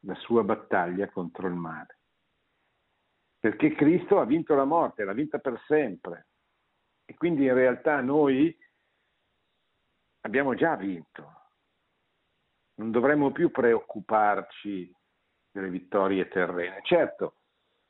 [0.02, 1.98] la sua battaglia contro il male.
[3.40, 6.28] Perché Cristo ha vinto la morte, l'ha vinta per sempre.
[7.06, 8.56] E quindi in realtà noi
[10.22, 11.42] abbiamo già vinto.
[12.76, 14.94] Non dovremmo più preoccuparci
[15.54, 16.80] delle vittorie terrene.
[16.82, 17.36] Certo,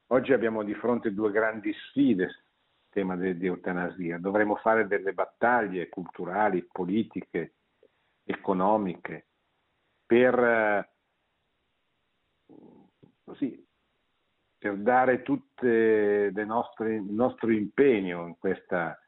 [0.08, 2.44] oggi abbiamo di fronte due grandi sfide,
[2.90, 4.20] tema di, di eutanasia.
[4.20, 7.54] Dovremo fare delle battaglie culturali, politiche,
[8.26, 9.28] economiche
[10.06, 10.90] per, eh,
[13.24, 13.66] così,
[14.58, 19.00] per dare tutto il nostro impegno in questa,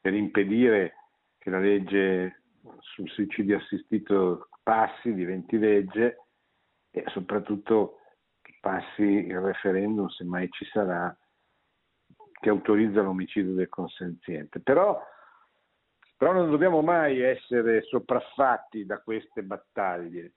[0.00, 0.94] per impedire
[1.38, 2.42] che la legge
[2.80, 6.26] sul suicidio assistito passi, diventi legge
[6.90, 7.96] e soprattutto
[8.62, 11.14] passi il referendum, se mai ci sarà,
[12.40, 14.60] che autorizza l'omicidio del consenziente.
[14.60, 15.02] Però,
[16.16, 20.34] però non dobbiamo mai essere sopraffatti da queste battaglie,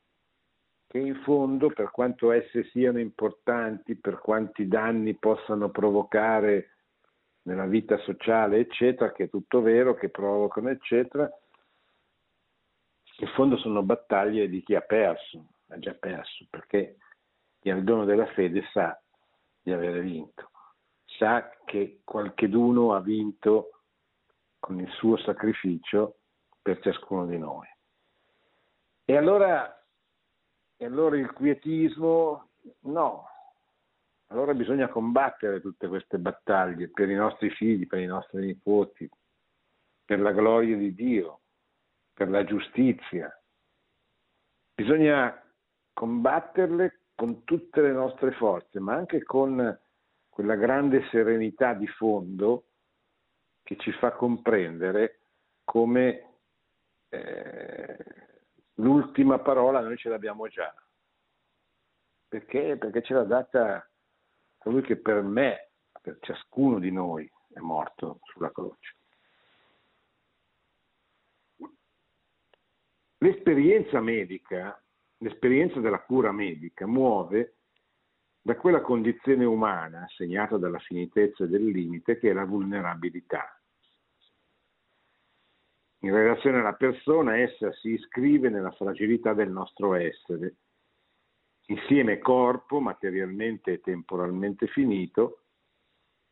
[0.88, 6.72] che in fondo, per quanto esse siano importanti, per quanti danni possano provocare
[7.44, 11.30] nella vita sociale, eccetera, che è tutto vero, che provocano, eccetera,
[13.18, 16.98] in fondo sono battaglie di chi ha perso, ha già perso, perché
[17.66, 18.96] chi ha il dono della fede sa
[19.60, 20.52] di avere vinto,
[21.18, 23.82] sa che qualcheduno ha vinto
[24.60, 26.18] con il suo sacrificio
[26.62, 27.66] per ciascuno di noi.
[29.04, 29.84] E allora,
[30.78, 32.52] e allora il quietismo
[32.82, 33.28] no,
[34.28, 39.10] allora bisogna combattere tutte queste battaglie per i nostri figli, per i nostri nipoti,
[40.06, 41.40] per la gloria di Dio,
[42.14, 43.36] per la giustizia.
[44.76, 45.44] Bisogna
[45.94, 49.80] combatterle con tutte le nostre forze, ma anche con
[50.30, 52.66] quella grande serenità di fondo
[53.64, 55.22] che ci fa comprendere
[55.64, 56.40] come
[57.10, 57.98] eh,
[58.76, 60.74] l'ultima parola noi ce l'abbiamo già.
[62.28, 62.78] Perché?
[62.78, 63.90] Perché ce l'ha data
[64.58, 68.96] colui che per me, per ciascuno di noi, è morto sulla croce.
[73.20, 74.80] L'esperienza medica,
[75.26, 77.56] l'esperienza della cura medica muove
[78.40, 83.60] da quella condizione umana segnata dalla finitezza del limite che è la vulnerabilità.
[86.02, 90.58] In relazione alla persona essa si iscrive nella fragilità del nostro essere,
[91.70, 95.46] insieme corpo materialmente e temporalmente finito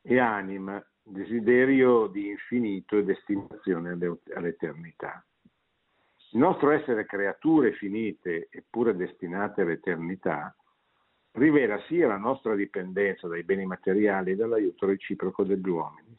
[0.03, 3.97] e anima, desiderio di infinito e destinazione
[4.35, 5.25] all'eternità.
[6.33, 10.55] Il nostro essere creature finite eppure destinate all'eternità
[11.33, 16.15] rivela sia la nostra dipendenza dai beni materiali e dall'aiuto reciproco degli uomini,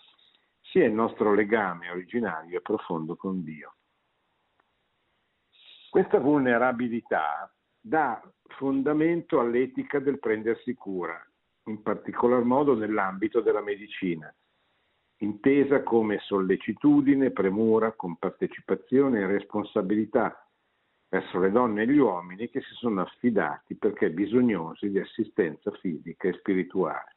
[0.60, 3.74] sia il nostro legame originario e profondo con Dio.
[5.90, 8.22] Questa vulnerabilità dà
[8.56, 11.20] fondamento all'etica del prendersi cura,
[11.64, 14.32] in particolar modo nell'ambito della medicina,
[15.24, 20.46] intesa come sollecitudine, premura, compartecipazione e responsabilità
[21.08, 26.28] verso le donne e gli uomini che si sono affidati perché bisognosi di assistenza fisica
[26.28, 27.16] e spirituale.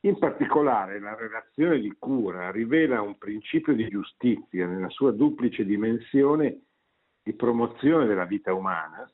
[0.00, 6.60] In particolare la relazione di cura rivela un principio di giustizia nella sua duplice dimensione
[7.22, 9.10] di promozione della vita umana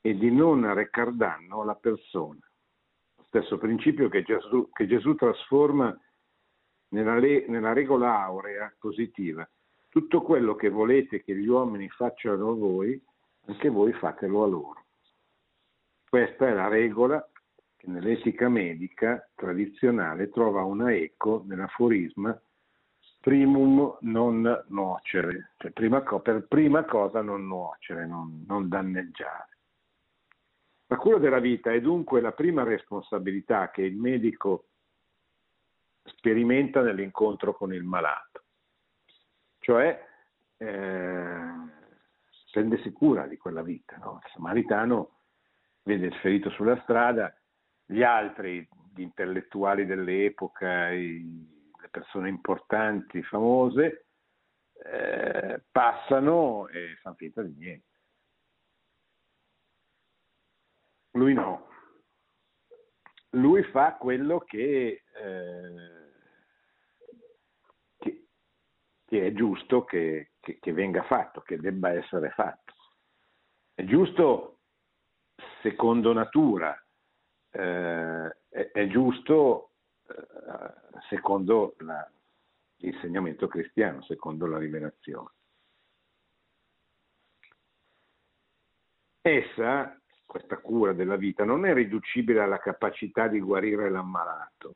[0.00, 2.38] e di non recar danno alla persona
[3.34, 5.96] stesso principio che Gesù, che Gesù trasforma
[6.90, 9.48] nella, le, nella regola aurea positiva.
[9.88, 13.00] Tutto quello che volete che gli uomini facciano a voi,
[13.46, 14.84] anche voi fatelo a loro.
[16.08, 17.28] Questa è la regola
[17.76, 22.40] che nell'etica medica tradizionale trova una eco nell'aforisma
[23.20, 29.53] primum non nuocere, cioè prima, per prima cosa non nuocere, non, non danneggiare.
[30.86, 34.66] La cura della vita è dunque la prima responsabilità che il medico
[36.04, 38.44] sperimenta nell'incontro con il malato,
[39.58, 40.06] cioè
[40.58, 41.52] eh,
[42.50, 43.96] prendersi cura di quella vita.
[43.96, 44.20] No?
[44.22, 45.20] Il samaritano
[45.82, 47.34] vede il ferito sulla strada,
[47.84, 54.06] gli altri, gli intellettuali dell'epoca, i, le persone importanti, famose,
[54.84, 57.93] eh, passano e fanno finta di niente.
[61.14, 61.68] Lui no.
[63.30, 66.12] Lui fa quello che, eh,
[67.98, 68.26] che,
[69.04, 72.72] che è giusto che, che, venga fatto, che debba essere fatto.
[73.74, 74.60] È giusto
[75.62, 76.76] secondo natura,
[77.50, 79.72] eh, è, è, giusto
[80.06, 82.08] eh, secondo la,
[82.76, 85.30] l'insegnamento cristiano, secondo la rivelazione.
[89.22, 94.74] Essa questa cura della vita, non è riducibile alla capacità di guarire l'ammalato,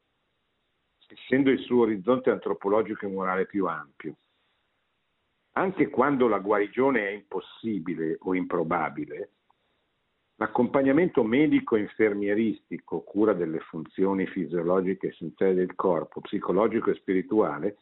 [1.09, 4.17] essendo il suo orizzonte antropologico e morale più ampio.
[5.53, 9.33] Anche quando la guarigione è impossibile o improbabile,
[10.41, 17.79] L'accompagnamento medico-infermieristico, cura delle funzioni fisiologiche essenziali del corpo, psicologico e spirituale,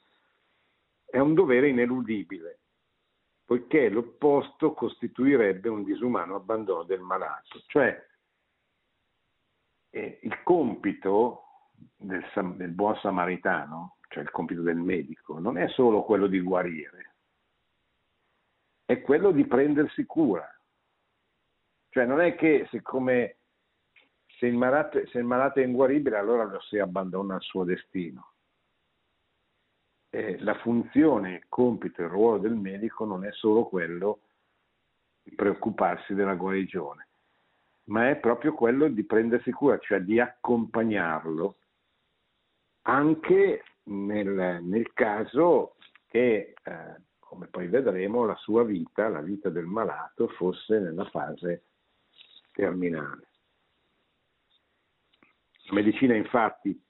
[1.05, 2.61] è un dovere ineludibile,
[3.47, 7.63] poiché l'opposto costituirebbe un disumano abbandono del malato.
[7.67, 8.07] Cioè,
[9.91, 11.45] eh, il compito
[11.97, 12.25] del,
[12.57, 17.15] del buon samaritano, cioè il compito del medico, non è solo quello di guarire,
[18.85, 20.51] è quello di prendersi cura.
[21.91, 23.37] Cioè non è che siccome
[24.39, 28.33] se il, malato, se il malato è inguaribile allora lo si abbandona al suo destino.
[30.17, 34.21] Eh, la funzione, il compito, il ruolo del medico non è solo quello
[35.23, 37.09] di preoccuparsi della guarigione,
[37.89, 41.57] ma è proprio quello di prendersi cura, cioè di accompagnarlo
[42.85, 45.77] anche nel, nel caso
[46.09, 51.65] che, eh, come poi vedremo, la sua vita, la vita del malato, fosse nella fase
[52.53, 53.29] terminale.
[55.65, 56.86] La medicina infatti,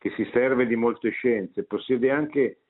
[0.00, 2.62] che si serve di molte scienze, possiede anche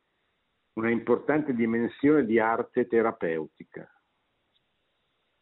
[0.73, 3.89] una importante dimensione di arte terapeutica,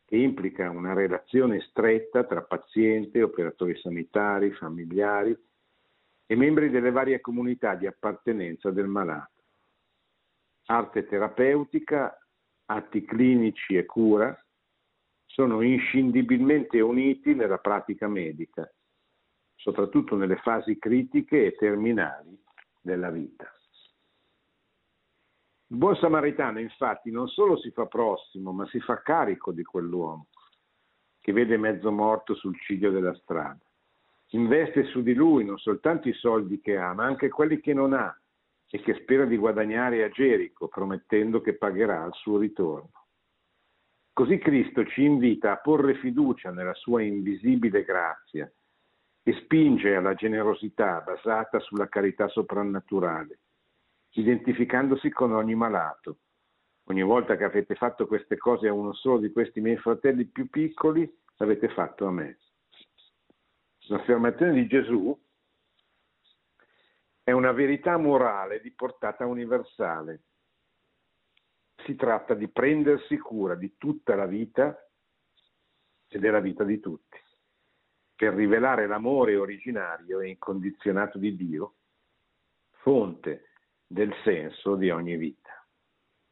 [0.04, 5.34] che implica una relazione stretta tra paziente, operatori sanitari, familiari
[6.26, 9.44] e membri delle varie comunità di appartenenza del malato.
[10.66, 12.18] Arte terapeutica,
[12.66, 14.38] atti clinici e cura
[15.24, 18.70] sono inscindibilmente uniti nella pratica medica,
[19.58, 22.36] soprattutto nelle fasi critiche e terminali
[22.80, 23.44] della vita.
[25.70, 30.28] Il buon samaritano infatti non solo si fa prossimo, ma si fa carico di quell'uomo
[31.20, 33.60] che vede mezzo morto sul ciglio della strada
[34.32, 37.92] investe su di lui non soltanto i soldi che ha, ma anche quelli che non
[37.92, 38.14] ha
[38.70, 42.90] e che spera di guadagnare a Gerico, promettendo che pagherà al suo ritorno.
[44.12, 48.50] Così Cristo ci invita a porre fiducia nella sua invisibile grazia
[49.22, 53.40] e spinge alla generosità basata sulla carità soprannaturale,
[54.12, 56.18] identificandosi con ogni malato.
[56.84, 60.48] Ogni volta che avete fatto queste cose a uno solo di questi miei fratelli più
[60.48, 62.38] piccoli, l'avete fatto a me
[63.88, 65.16] l'affermazione di Gesù
[67.22, 70.22] è una verità morale di portata universale.
[71.84, 74.76] Si tratta di prendersi cura di tutta la vita
[76.08, 77.18] e della vita di tutti,
[78.18, 81.74] per rivelare l'amore originario e incondizionato di Dio,
[82.80, 83.50] fonte
[83.86, 85.52] del senso di ogni vita.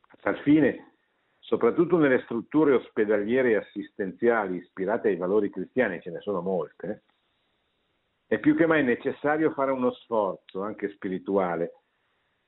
[0.08, 0.94] A tal fine,
[1.38, 7.04] soprattutto nelle strutture ospedaliere e assistenziali ispirate ai valori cristiani, ce ne sono molte,
[8.26, 11.82] è più che mai necessario fare uno sforzo, anche spirituale,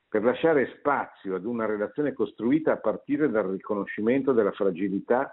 [0.09, 5.33] per lasciare spazio ad una relazione costruita a partire dal riconoscimento della fragilità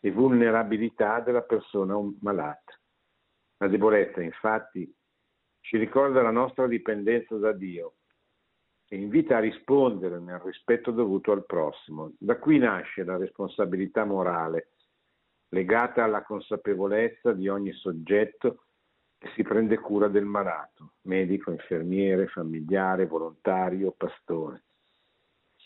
[0.00, 2.63] e vulnerabilità della persona malata.
[3.64, 4.94] La debolezza, infatti,
[5.62, 7.94] ci ricorda la nostra dipendenza da Dio
[8.86, 12.12] e invita a rispondere nel rispetto dovuto al prossimo.
[12.18, 14.72] Da qui nasce la responsabilità morale,
[15.48, 18.64] legata alla consapevolezza di ogni soggetto
[19.16, 24.64] e si prende cura del malato, medico, infermiere, familiare, volontario, pastore.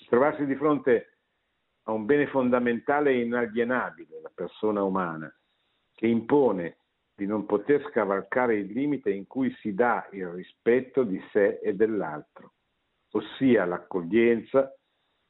[0.07, 1.19] Trovarsi di fronte
[1.83, 5.29] a un bene fondamentale e inalienabile, la persona umana,
[5.95, 6.78] che impone
[7.19, 11.75] di non poter scavalcare il limite in cui si dà il rispetto di sé e
[11.75, 12.53] dell'altro,
[13.11, 14.73] ossia l'accoglienza,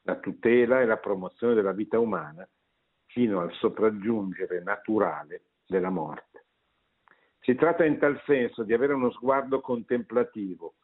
[0.03, 2.47] la tutela e la promozione della vita umana
[3.07, 6.45] fino al sopraggiungere naturale della morte.
[7.41, 10.75] Si tratta in tal senso di avere uno sguardo contemplativo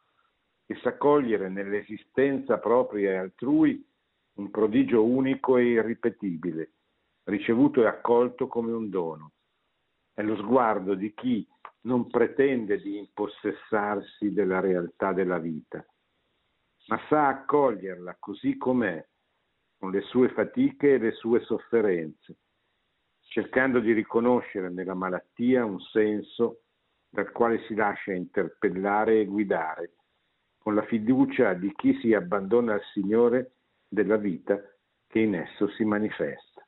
[0.65, 3.87] e sa cogliere nell'esistenza propria e altrui
[4.37, 6.71] un prodigio unico e irripetibile,
[7.25, 9.34] ricevuto e accolto come un dono.
[10.15, 11.47] È lo sguardo di chi
[11.83, 15.85] non pretende di impossessarsi della realtà della vita,
[16.87, 19.05] ma sa accoglierla così com'è,
[19.77, 22.37] con le sue fatiche e le sue sofferenze,
[23.23, 26.61] cercando di riconoscere nella malattia un senso
[27.09, 29.95] dal quale si lascia interpellare e guidare,
[30.59, 33.57] con la fiducia di chi si abbandona al Signore
[33.89, 34.59] della vita
[35.09, 36.67] che in esso si manifesta.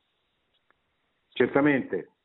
[1.28, 2.15] Certamente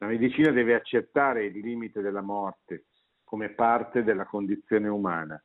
[0.00, 2.86] la medicina deve accettare il limite della morte
[3.22, 5.42] come parte della condizione umana.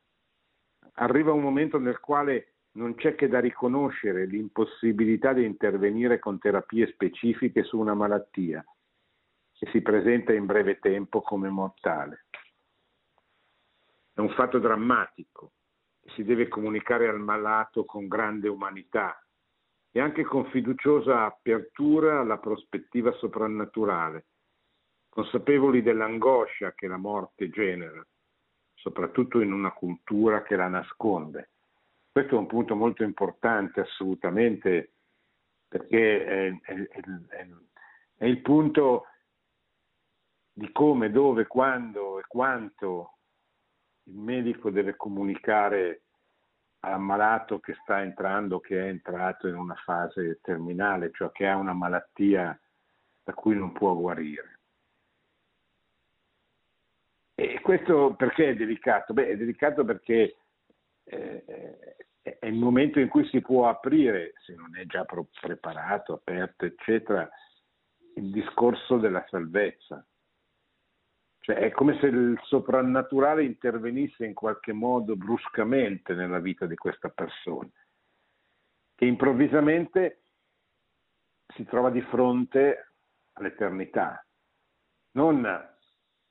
[0.94, 6.86] Arriva un momento nel quale non c'è che da riconoscere l'impossibilità di intervenire con terapie
[6.88, 8.64] specifiche su una malattia
[9.52, 12.26] che si presenta in breve tempo come mortale.
[14.14, 15.52] È un fatto drammatico
[16.00, 19.22] che si deve comunicare al malato con grande umanità
[19.90, 24.26] e anche con fiduciosa apertura alla prospettiva soprannaturale,
[25.16, 28.06] consapevoli dell'angoscia che la morte genera,
[28.74, 31.52] soprattutto in una cultura che la nasconde.
[32.12, 34.92] Questo è un punto molto importante, assolutamente,
[35.66, 37.46] perché è, è, è,
[38.18, 39.06] è il punto
[40.52, 43.16] di come, dove, quando e quanto
[44.04, 46.02] il medico deve comunicare
[46.80, 51.72] all'ammalato che sta entrando, che è entrato in una fase terminale, cioè che ha una
[51.72, 52.58] malattia
[53.24, 54.55] da cui non può guarire.
[57.38, 59.12] E questo perché è delicato?
[59.12, 60.38] Beh, è delicato perché
[61.04, 61.44] eh,
[62.22, 67.28] è il momento in cui si può aprire, se non è già preparato, aperto, eccetera,
[68.14, 70.04] il discorso della salvezza.
[71.40, 77.10] Cioè è come se il soprannaturale intervenisse in qualche modo bruscamente nella vita di questa
[77.10, 77.70] persona,
[78.94, 80.22] che improvvisamente
[81.54, 82.92] si trova di fronte
[83.34, 84.26] all'eternità,
[85.12, 85.75] non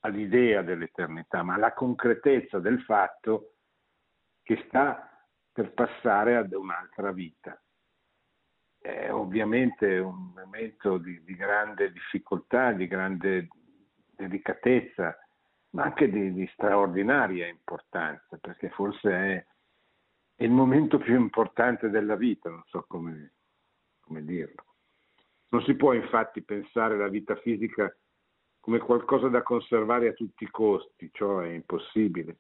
[0.06, 3.56] all'idea dell'eternità, ma alla concretezza del fatto
[4.44, 5.10] che sta
[5.52, 7.60] per passare ad un'altra vita.
[8.78, 13.48] È ovviamente un momento di, di grande difficoltà, di grande
[14.16, 15.18] delicatezza,
[15.72, 19.46] ma anche di, di straordinaria importanza, perché forse è,
[20.36, 23.34] è, il momento più importante della vita, non so come,
[24.02, 24.66] come dirlo.
[25.50, 27.92] Non si può infatti pensare la vita fisica
[28.66, 32.38] come qualcosa da conservare a tutti i costi, ciò è impossibile,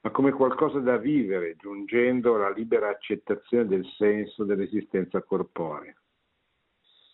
[0.00, 5.94] ma come qualcosa da vivere, giungendo alla libera accettazione del senso dell'esistenza corporea.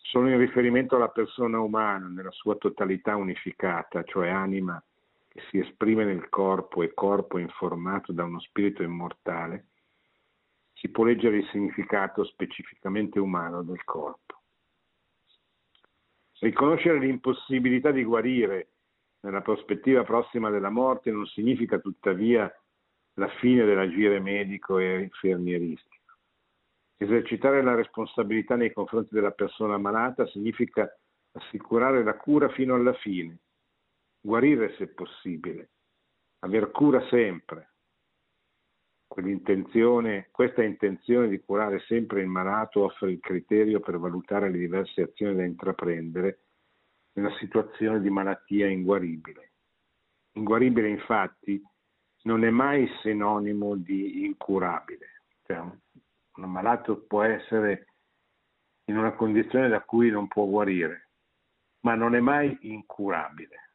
[0.01, 4.83] Solo in riferimento alla persona umana nella sua totalità unificata, cioè anima
[5.27, 9.67] che si esprime nel corpo e corpo informato da uno spirito immortale,
[10.73, 14.38] si può leggere il significato specificamente umano del corpo.
[16.39, 18.69] Riconoscere l'impossibilità di guarire
[19.21, 22.49] nella prospettiva prossima della morte non significa tuttavia
[23.15, 25.97] la fine dell'agire medico e infermieristico.
[26.97, 30.89] Esercitare la responsabilità nei confronti della persona malata significa
[31.33, 33.37] assicurare la cura fino alla fine,
[34.21, 35.69] guarire se possibile,
[36.39, 37.73] aver cura sempre.
[39.09, 45.35] Questa intenzione di curare sempre il malato offre il criterio per valutare le diverse azioni
[45.35, 46.43] da intraprendere
[47.13, 49.51] nella situazione di malattia inguaribile.
[50.33, 51.61] Inguaribile infatti
[52.23, 55.23] non è mai sinonimo di incurabile.
[55.43, 57.87] Cioè, un ammalato può essere
[58.85, 61.09] in una condizione da cui non può guarire,
[61.81, 63.68] ma non è mai incurabile.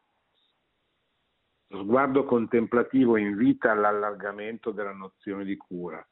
[1.82, 6.06] Sguardo contemplativo invita all'allargamento della nozione di cura.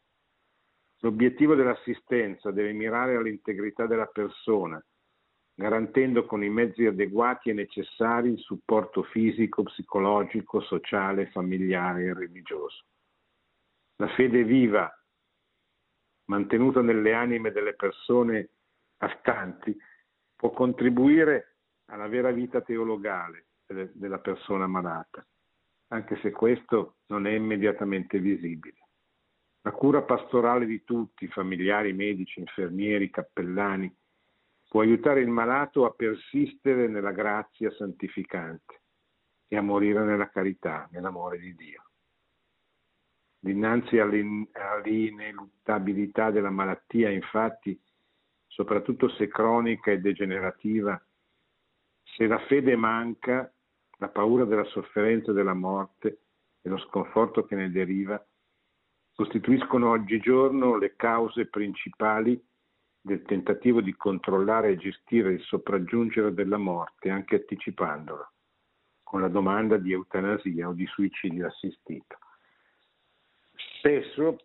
[1.00, 4.82] L'obiettivo dell'assistenza deve mirare all'integrità della persona,
[5.54, 12.84] garantendo con i mezzi adeguati e necessari il supporto fisico, psicologico, sociale, familiare e religioso.
[13.96, 14.90] La fede viva
[16.26, 18.48] mantenuta nelle anime delle persone
[18.98, 19.76] astanti,
[20.34, 21.56] può contribuire
[21.86, 25.26] alla vera vita teologale della persona malata,
[25.92, 28.78] anche se questo non è immediatamente visibile.
[29.60, 33.94] La cura pastorale di tutti, familiari, medici, infermieri, cappellani,
[34.68, 38.80] può aiutare il malato a persistere nella grazia santificante
[39.46, 41.90] e a morire nella carità, nell'amore di Dio.
[43.38, 47.78] Dinanzi all'ineluttabilità della malattia, infatti,
[48.46, 50.98] soprattutto se cronica e degenerativa,
[52.02, 53.52] se la fede manca,
[54.02, 56.22] la paura della sofferenza e della morte
[56.60, 58.20] e lo sconforto che ne deriva
[59.14, 62.42] costituiscono oggigiorno le cause principali
[63.00, 68.32] del tentativo di controllare e gestire il sopraggiungere della morte, anche anticipandolo,
[69.04, 72.18] con la domanda di eutanasia o di suicidio assistito.
[73.78, 74.36] Spesso,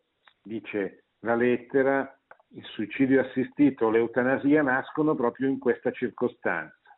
[0.44, 2.16] dice la lettera,
[2.50, 6.96] il suicidio assistito o l'eutanasia nascono proprio in questa circostanza,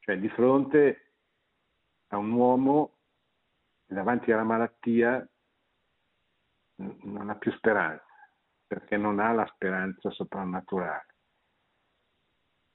[0.00, 1.11] cioè di fronte
[2.12, 2.98] a un uomo
[3.86, 5.26] davanti alla malattia
[6.76, 8.04] non ha più speranza,
[8.66, 11.14] perché non ha la speranza soprannaturale.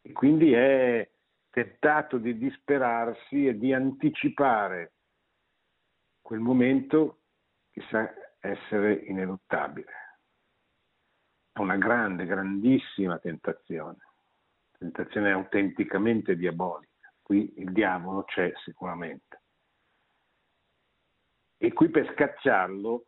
[0.01, 1.09] E quindi è
[1.49, 4.93] tentato di disperarsi e di anticipare
[6.21, 7.21] quel momento
[7.71, 9.91] che sa essere ineluttabile.
[11.51, 13.97] È una grande, grandissima tentazione,
[14.77, 16.86] tentazione autenticamente diabolica.
[17.27, 19.41] Qui il diavolo c'è sicuramente.
[21.57, 23.05] E qui per scacciarlo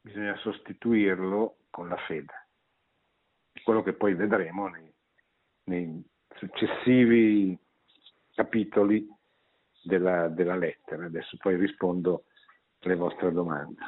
[0.00, 2.32] bisogna sostituirlo con la fede.
[3.62, 4.90] Quello che poi vedremo nei,
[5.64, 6.02] nei
[6.36, 7.54] successivi
[8.32, 9.06] capitoli
[9.82, 11.04] della, della lettera.
[11.04, 12.24] Adesso poi rispondo
[12.78, 13.82] alle vostre domande.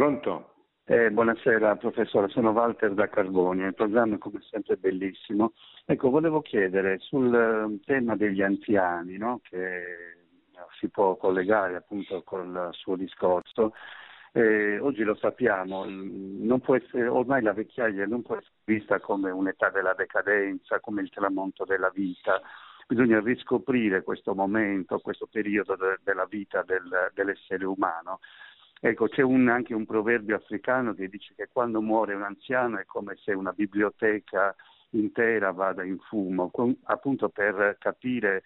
[0.00, 0.54] Pronto?
[0.86, 5.52] Eh, buonasera professore, sono Walter da Carboni, il programma come sempre è bellissimo.
[5.84, 9.40] Ecco, volevo chiedere sul eh, tema degli anziani, no?
[9.42, 9.82] che
[10.78, 13.74] si può collegare appunto col suo discorso.
[14.32, 19.92] Eh, oggi lo sappiamo, essere, ormai la vecchiaia non può essere vista come un'età della
[19.92, 22.40] decadenza, come il tramonto della vita,
[22.88, 28.20] bisogna riscoprire questo momento, questo periodo de, della vita del, dell'essere umano
[28.82, 32.86] Ecco, c'è un, anche un proverbio africano che dice che quando muore un anziano è
[32.86, 34.56] come se una biblioteca
[34.90, 38.42] intera vada in fumo, con, appunto per capire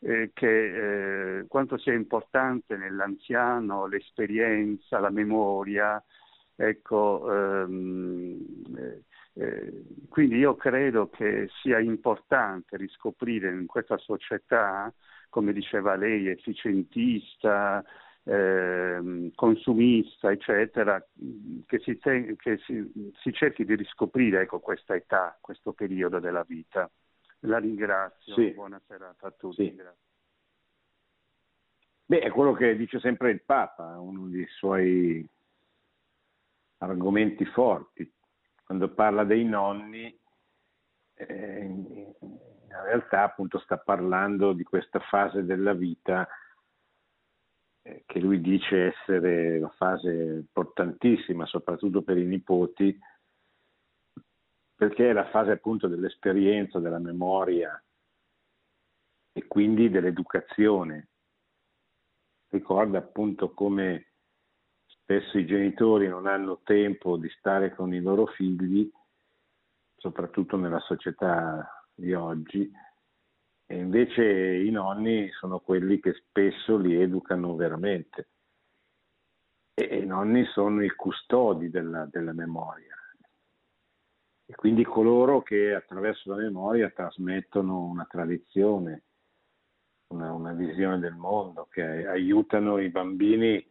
[0.00, 6.02] eh, che, eh, quanto sia importante nell'anziano l'esperienza, la memoria.
[6.54, 8.38] Ecco, ehm,
[8.76, 9.02] eh,
[9.34, 14.92] eh quindi io credo che sia importante riscoprire in questa società,
[15.30, 17.82] come diceva lei, efficientista,
[18.28, 21.02] eh, consumista, eccetera,
[21.66, 26.44] che, si, te- che si, si, cerchi di riscoprire ecco, questa età, questo periodo della
[26.46, 26.90] vita.
[27.42, 28.50] La ringrazio, sì.
[28.50, 29.64] buona serata a tutti.
[29.64, 29.82] Sì.
[32.04, 35.26] Beh, è quello che dice sempre il Papa, uno dei suoi
[36.78, 38.12] argomenti forti.
[38.62, 40.18] Quando parla dei nonni,
[41.14, 42.14] eh, in
[42.84, 46.28] realtà appunto sta parlando di questa fase della vita
[48.06, 52.98] che lui dice essere una fase importantissima, soprattutto per i nipoti,
[54.74, 57.82] perché è la fase appunto dell'esperienza, della memoria
[59.32, 61.08] e quindi dell'educazione.
[62.48, 64.12] Ricorda appunto come
[64.86, 68.90] spesso i genitori non hanno tempo di stare con i loro figli,
[69.96, 72.70] soprattutto nella società di oggi,
[73.70, 78.28] e invece i nonni sono quelli che spesso li educano veramente.
[79.74, 82.96] E i nonni sono i custodi della, della memoria.
[84.46, 89.02] E quindi coloro che attraverso la memoria trasmettono una tradizione,
[90.14, 93.62] una, una visione del mondo, che aiutano i bambini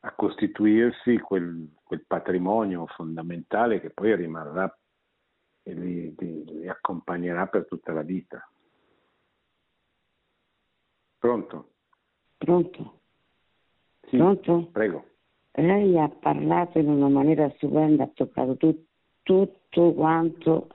[0.00, 4.74] a costituirsi quel, quel patrimonio fondamentale che poi rimarrà
[5.62, 8.50] e li, li, li accompagnerà per tutta la vita.
[11.18, 11.70] Pronto?
[12.36, 13.00] Pronto?
[14.08, 14.68] Sì, Pronto?
[14.72, 15.04] Prego.
[15.52, 18.86] Lei ha parlato in una maniera stupenda, ha toccato tu,
[19.22, 20.68] tutto quanto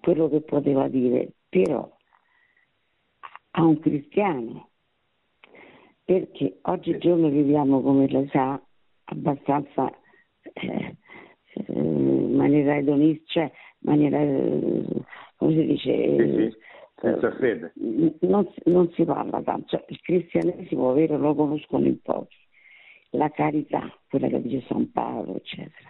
[0.00, 1.88] quello che poteva dire, però
[3.52, 4.70] a un cristiano,
[6.04, 8.60] perché oggigiorno viviamo, come lei sa,
[9.04, 9.90] abbastanza
[10.52, 10.96] eh,
[11.54, 14.84] eh, in maniera edonistica, cioè maniera, eh,
[15.36, 16.56] come si dice,
[17.00, 17.72] senza fede.
[18.20, 22.36] Non, non, si parla tanto, cioè, il cristianesimo vero lo conoscono in pochi,
[23.10, 25.88] la carità, quella che dice San Paolo, eccetera.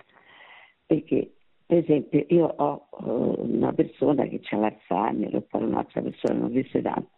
[0.87, 1.35] Perché,
[1.67, 6.53] per esempio, io ho uh, una persona che ha l'Alzheimer, o poi un'altra persona, non
[6.53, 7.11] disse tanto,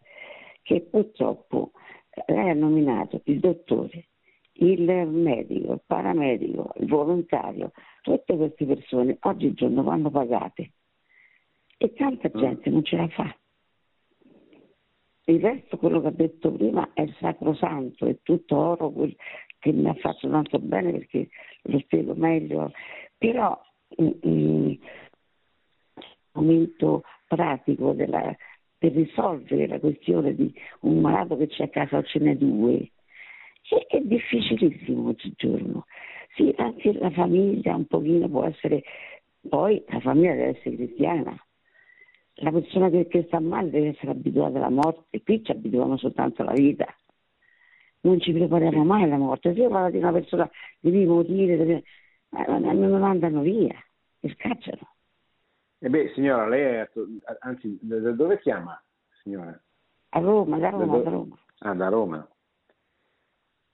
[0.62, 1.72] che purtroppo
[2.26, 4.06] lei ha nominato il dottore,
[4.54, 7.72] il medico, il paramedico, il volontario,
[8.02, 10.72] tutte queste persone oggigiorno vanno pagate
[11.78, 12.38] e tanta mm.
[12.38, 13.34] gente non ce la fa
[15.30, 18.92] il resto, quello che ho detto prima, è sacrosanto, è tutto oro
[19.58, 21.28] che mi ha fatto tanto bene perché
[21.62, 22.72] lo spiego meglio.
[23.18, 23.60] Però
[23.96, 24.78] il
[26.32, 28.34] momento pratico della,
[28.78, 32.90] per risolvere la questione di un malato che c'è a casa o ce n'è due
[33.68, 35.86] è, è difficilissimo oggigiorno.
[36.34, 38.82] Sì, anche la famiglia un pochino può essere,
[39.48, 41.36] poi la famiglia deve essere cristiana,
[42.34, 46.42] la persona che, che, sta male deve essere abituata alla morte, qui ci abituiamo soltanto
[46.42, 46.86] alla vita,
[48.02, 49.52] non ci prepariamo mai alla morte.
[49.52, 51.84] Se io parlo di una persona devi morire, devi...
[52.30, 53.74] non andano via,
[54.20, 54.94] mi scacciano.
[55.78, 56.90] E eh beh, signora, lei è,
[57.40, 58.80] anzi, da dove chiama,
[59.22, 59.58] signora?
[60.10, 61.38] A Roma, da Roma, da, da Roma.
[61.58, 62.28] Ah, da Roma.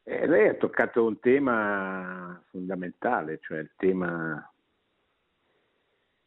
[0.04, 4.48] Eh, lei ha toccato un tema fondamentale, cioè il tema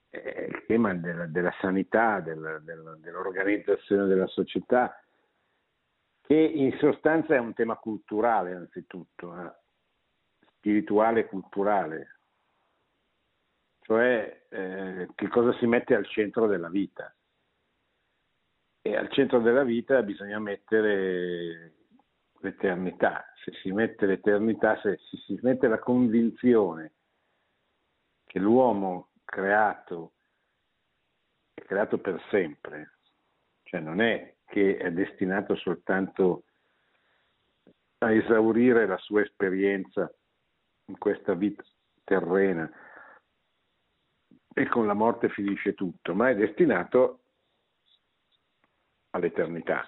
[0.10, 5.00] è il tema della, della sanità, della, della, dell'organizzazione della società,
[6.22, 9.52] che in sostanza è un tema culturale anzitutto, eh?
[10.58, 12.20] spirituale e culturale.
[13.82, 17.14] cioè eh, che cosa si mette al centro della vita.
[18.82, 21.74] E al centro della vita bisogna mettere
[22.40, 23.26] l'eternità.
[23.44, 26.94] Se si mette l'eternità, se si mette la convinzione
[28.26, 30.14] che l'uomo creato
[31.54, 33.00] è creato per sempre,
[33.64, 36.46] cioè non è che è destinato soltanto
[38.00, 40.12] a esaurire la sua esperienza
[40.86, 41.64] in questa vita
[42.04, 42.70] terrena.
[44.52, 47.24] E con la morte finisce tutto, ma è destinato
[49.12, 49.88] all'eternità.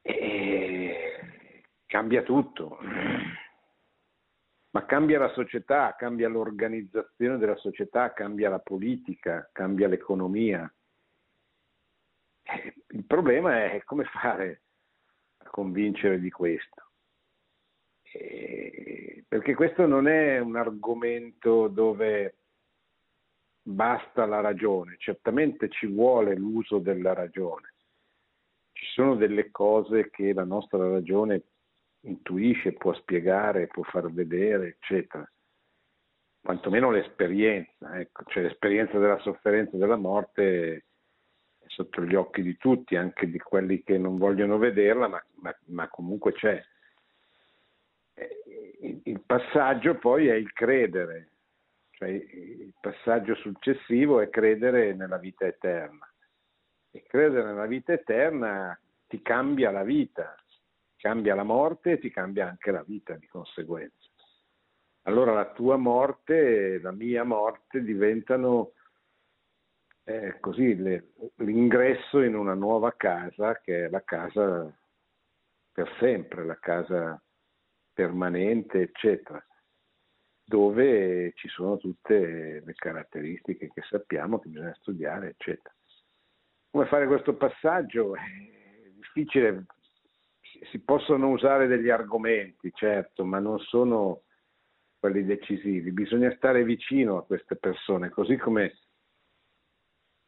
[0.00, 2.78] E cambia tutto,
[4.76, 10.70] ma cambia la società, cambia l'organizzazione della società, cambia la politica, cambia l'economia.
[12.88, 14.64] Il problema è come fare
[15.38, 16.90] a convincere di questo.
[19.26, 22.36] perché questo non è un argomento dove
[23.62, 27.72] basta la ragione, certamente ci vuole l'uso della ragione.
[28.72, 31.44] Ci sono delle cose che la nostra ragione
[32.06, 35.28] intuisce, può spiegare, può far vedere, eccetera.
[36.40, 38.22] Quantomeno l'esperienza, ecco.
[38.26, 43.38] cioè l'esperienza della sofferenza e della morte è sotto gli occhi di tutti, anche di
[43.38, 46.64] quelli che non vogliono vederla, ma, ma, ma comunque c'è.
[49.02, 51.30] Il passaggio poi è il credere,
[51.90, 56.08] cioè il passaggio successivo è credere nella vita eterna.
[56.92, 58.78] E credere nella vita eterna
[59.08, 60.36] ti cambia la vita,
[61.06, 64.08] cambia la morte e ti cambia anche la vita di conseguenza.
[65.02, 68.72] Allora la tua morte e la mia morte diventano
[70.02, 74.76] eh, così le, l'ingresso in una nuova casa che è la casa
[75.70, 77.22] per sempre, la casa
[77.92, 79.40] permanente, eccetera
[80.48, 85.74] dove ci sono tutte le caratteristiche che sappiamo che bisogna studiare, eccetera.
[86.70, 88.14] Come fare questo passaggio?
[88.14, 88.20] È
[88.94, 89.66] difficile,
[90.70, 94.22] si possono usare degli argomenti, certo, ma non sono
[94.98, 95.92] quelli decisivi.
[95.92, 98.78] Bisogna stare vicino a queste persone, così come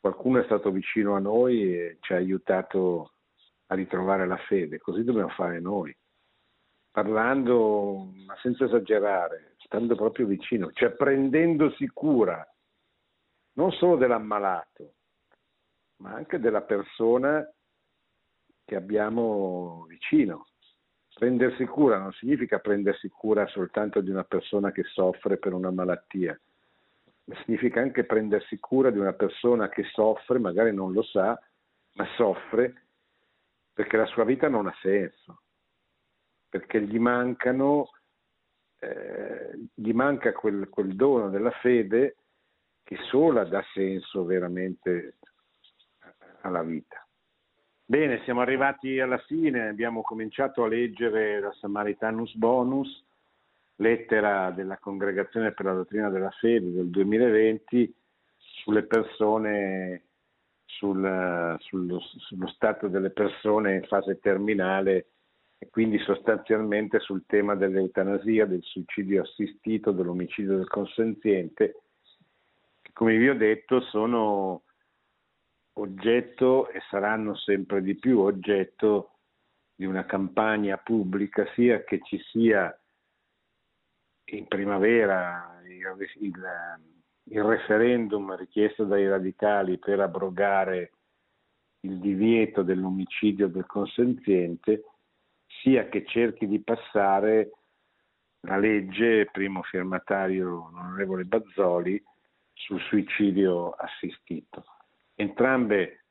[0.00, 3.14] qualcuno è stato vicino a noi e ci ha aiutato
[3.66, 5.94] a ritrovare la fede, così dobbiamo fare noi,
[6.90, 12.46] parlando, ma senza esagerare, stando proprio vicino, cioè prendendosi cura
[13.54, 14.94] non solo dell'ammalato,
[15.96, 17.44] ma anche della persona
[18.68, 20.48] che abbiamo vicino.
[21.14, 26.38] Prendersi cura non significa prendersi cura soltanto di una persona che soffre per una malattia,
[27.24, 31.40] ma significa anche prendersi cura di una persona che soffre, magari non lo sa,
[31.94, 32.82] ma soffre
[33.72, 35.40] perché la sua vita non ha senso,
[36.50, 37.88] perché gli mancano
[38.80, 42.16] eh, gli manca quel, quel, dono della fede
[42.84, 45.16] che sola dà senso veramente
[46.42, 47.07] alla vita.
[47.90, 53.02] Bene, siamo arrivati alla fine, abbiamo cominciato a leggere la Samaritanus Bonus,
[53.76, 57.94] lettera della Congregazione per la Dottrina della Fede del 2020
[58.36, 60.02] sulle persone,
[60.66, 65.06] sul, sullo, sullo stato delle persone in fase terminale
[65.56, 71.76] e quindi sostanzialmente sul tema dell'eutanasia, del suicidio assistito, dell'omicidio del consenziente,
[72.82, 74.64] che come vi ho detto sono
[75.80, 79.12] oggetto e saranno sempre di più oggetto
[79.74, 82.76] di una campagna pubblica, sia che ci sia
[84.30, 86.34] in primavera il, il,
[87.24, 90.92] il referendum richiesto dai radicali per abrogare
[91.80, 94.84] il divieto dell'omicidio del consenziente,
[95.62, 97.52] sia che cerchi di passare
[98.40, 102.02] la legge, primo firmatario l'onorevole Bazzoli,
[102.52, 104.64] sul suicidio assistito.
[105.20, 106.04] Entrambe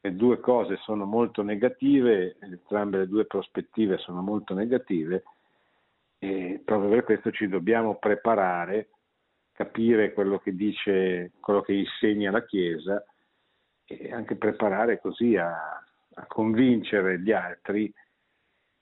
[0.00, 5.24] le due cose sono molto negative, entrambe le due prospettive sono molto negative
[6.18, 8.88] e proprio per questo ci dobbiamo preparare,
[9.52, 13.04] capire quello che dice, quello che insegna la Chiesa
[13.84, 15.84] e anche preparare così a,
[16.14, 17.92] a convincere gli altri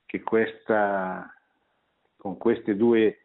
[0.06, 1.28] che questa,
[2.16, 3.18] con questi due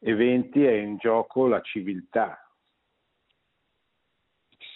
[0.00, 2.45] eventi è in gioco la civiltà, il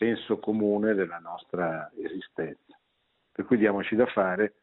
[0.01, 2.79] senso comune della nostra esistenza.
[3.31, 4.55] Per cui diamoci da fare,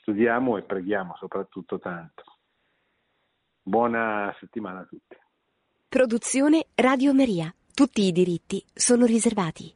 [0.00, 2.22] studiamo e preghiamo soprattutto tanto.
[3.60, 5.16] Buona settimana a tutti.
[5.88, 7.52] Produzione Radio Maria.
[7.74, 9.72] Tutti i diritti sono riservati.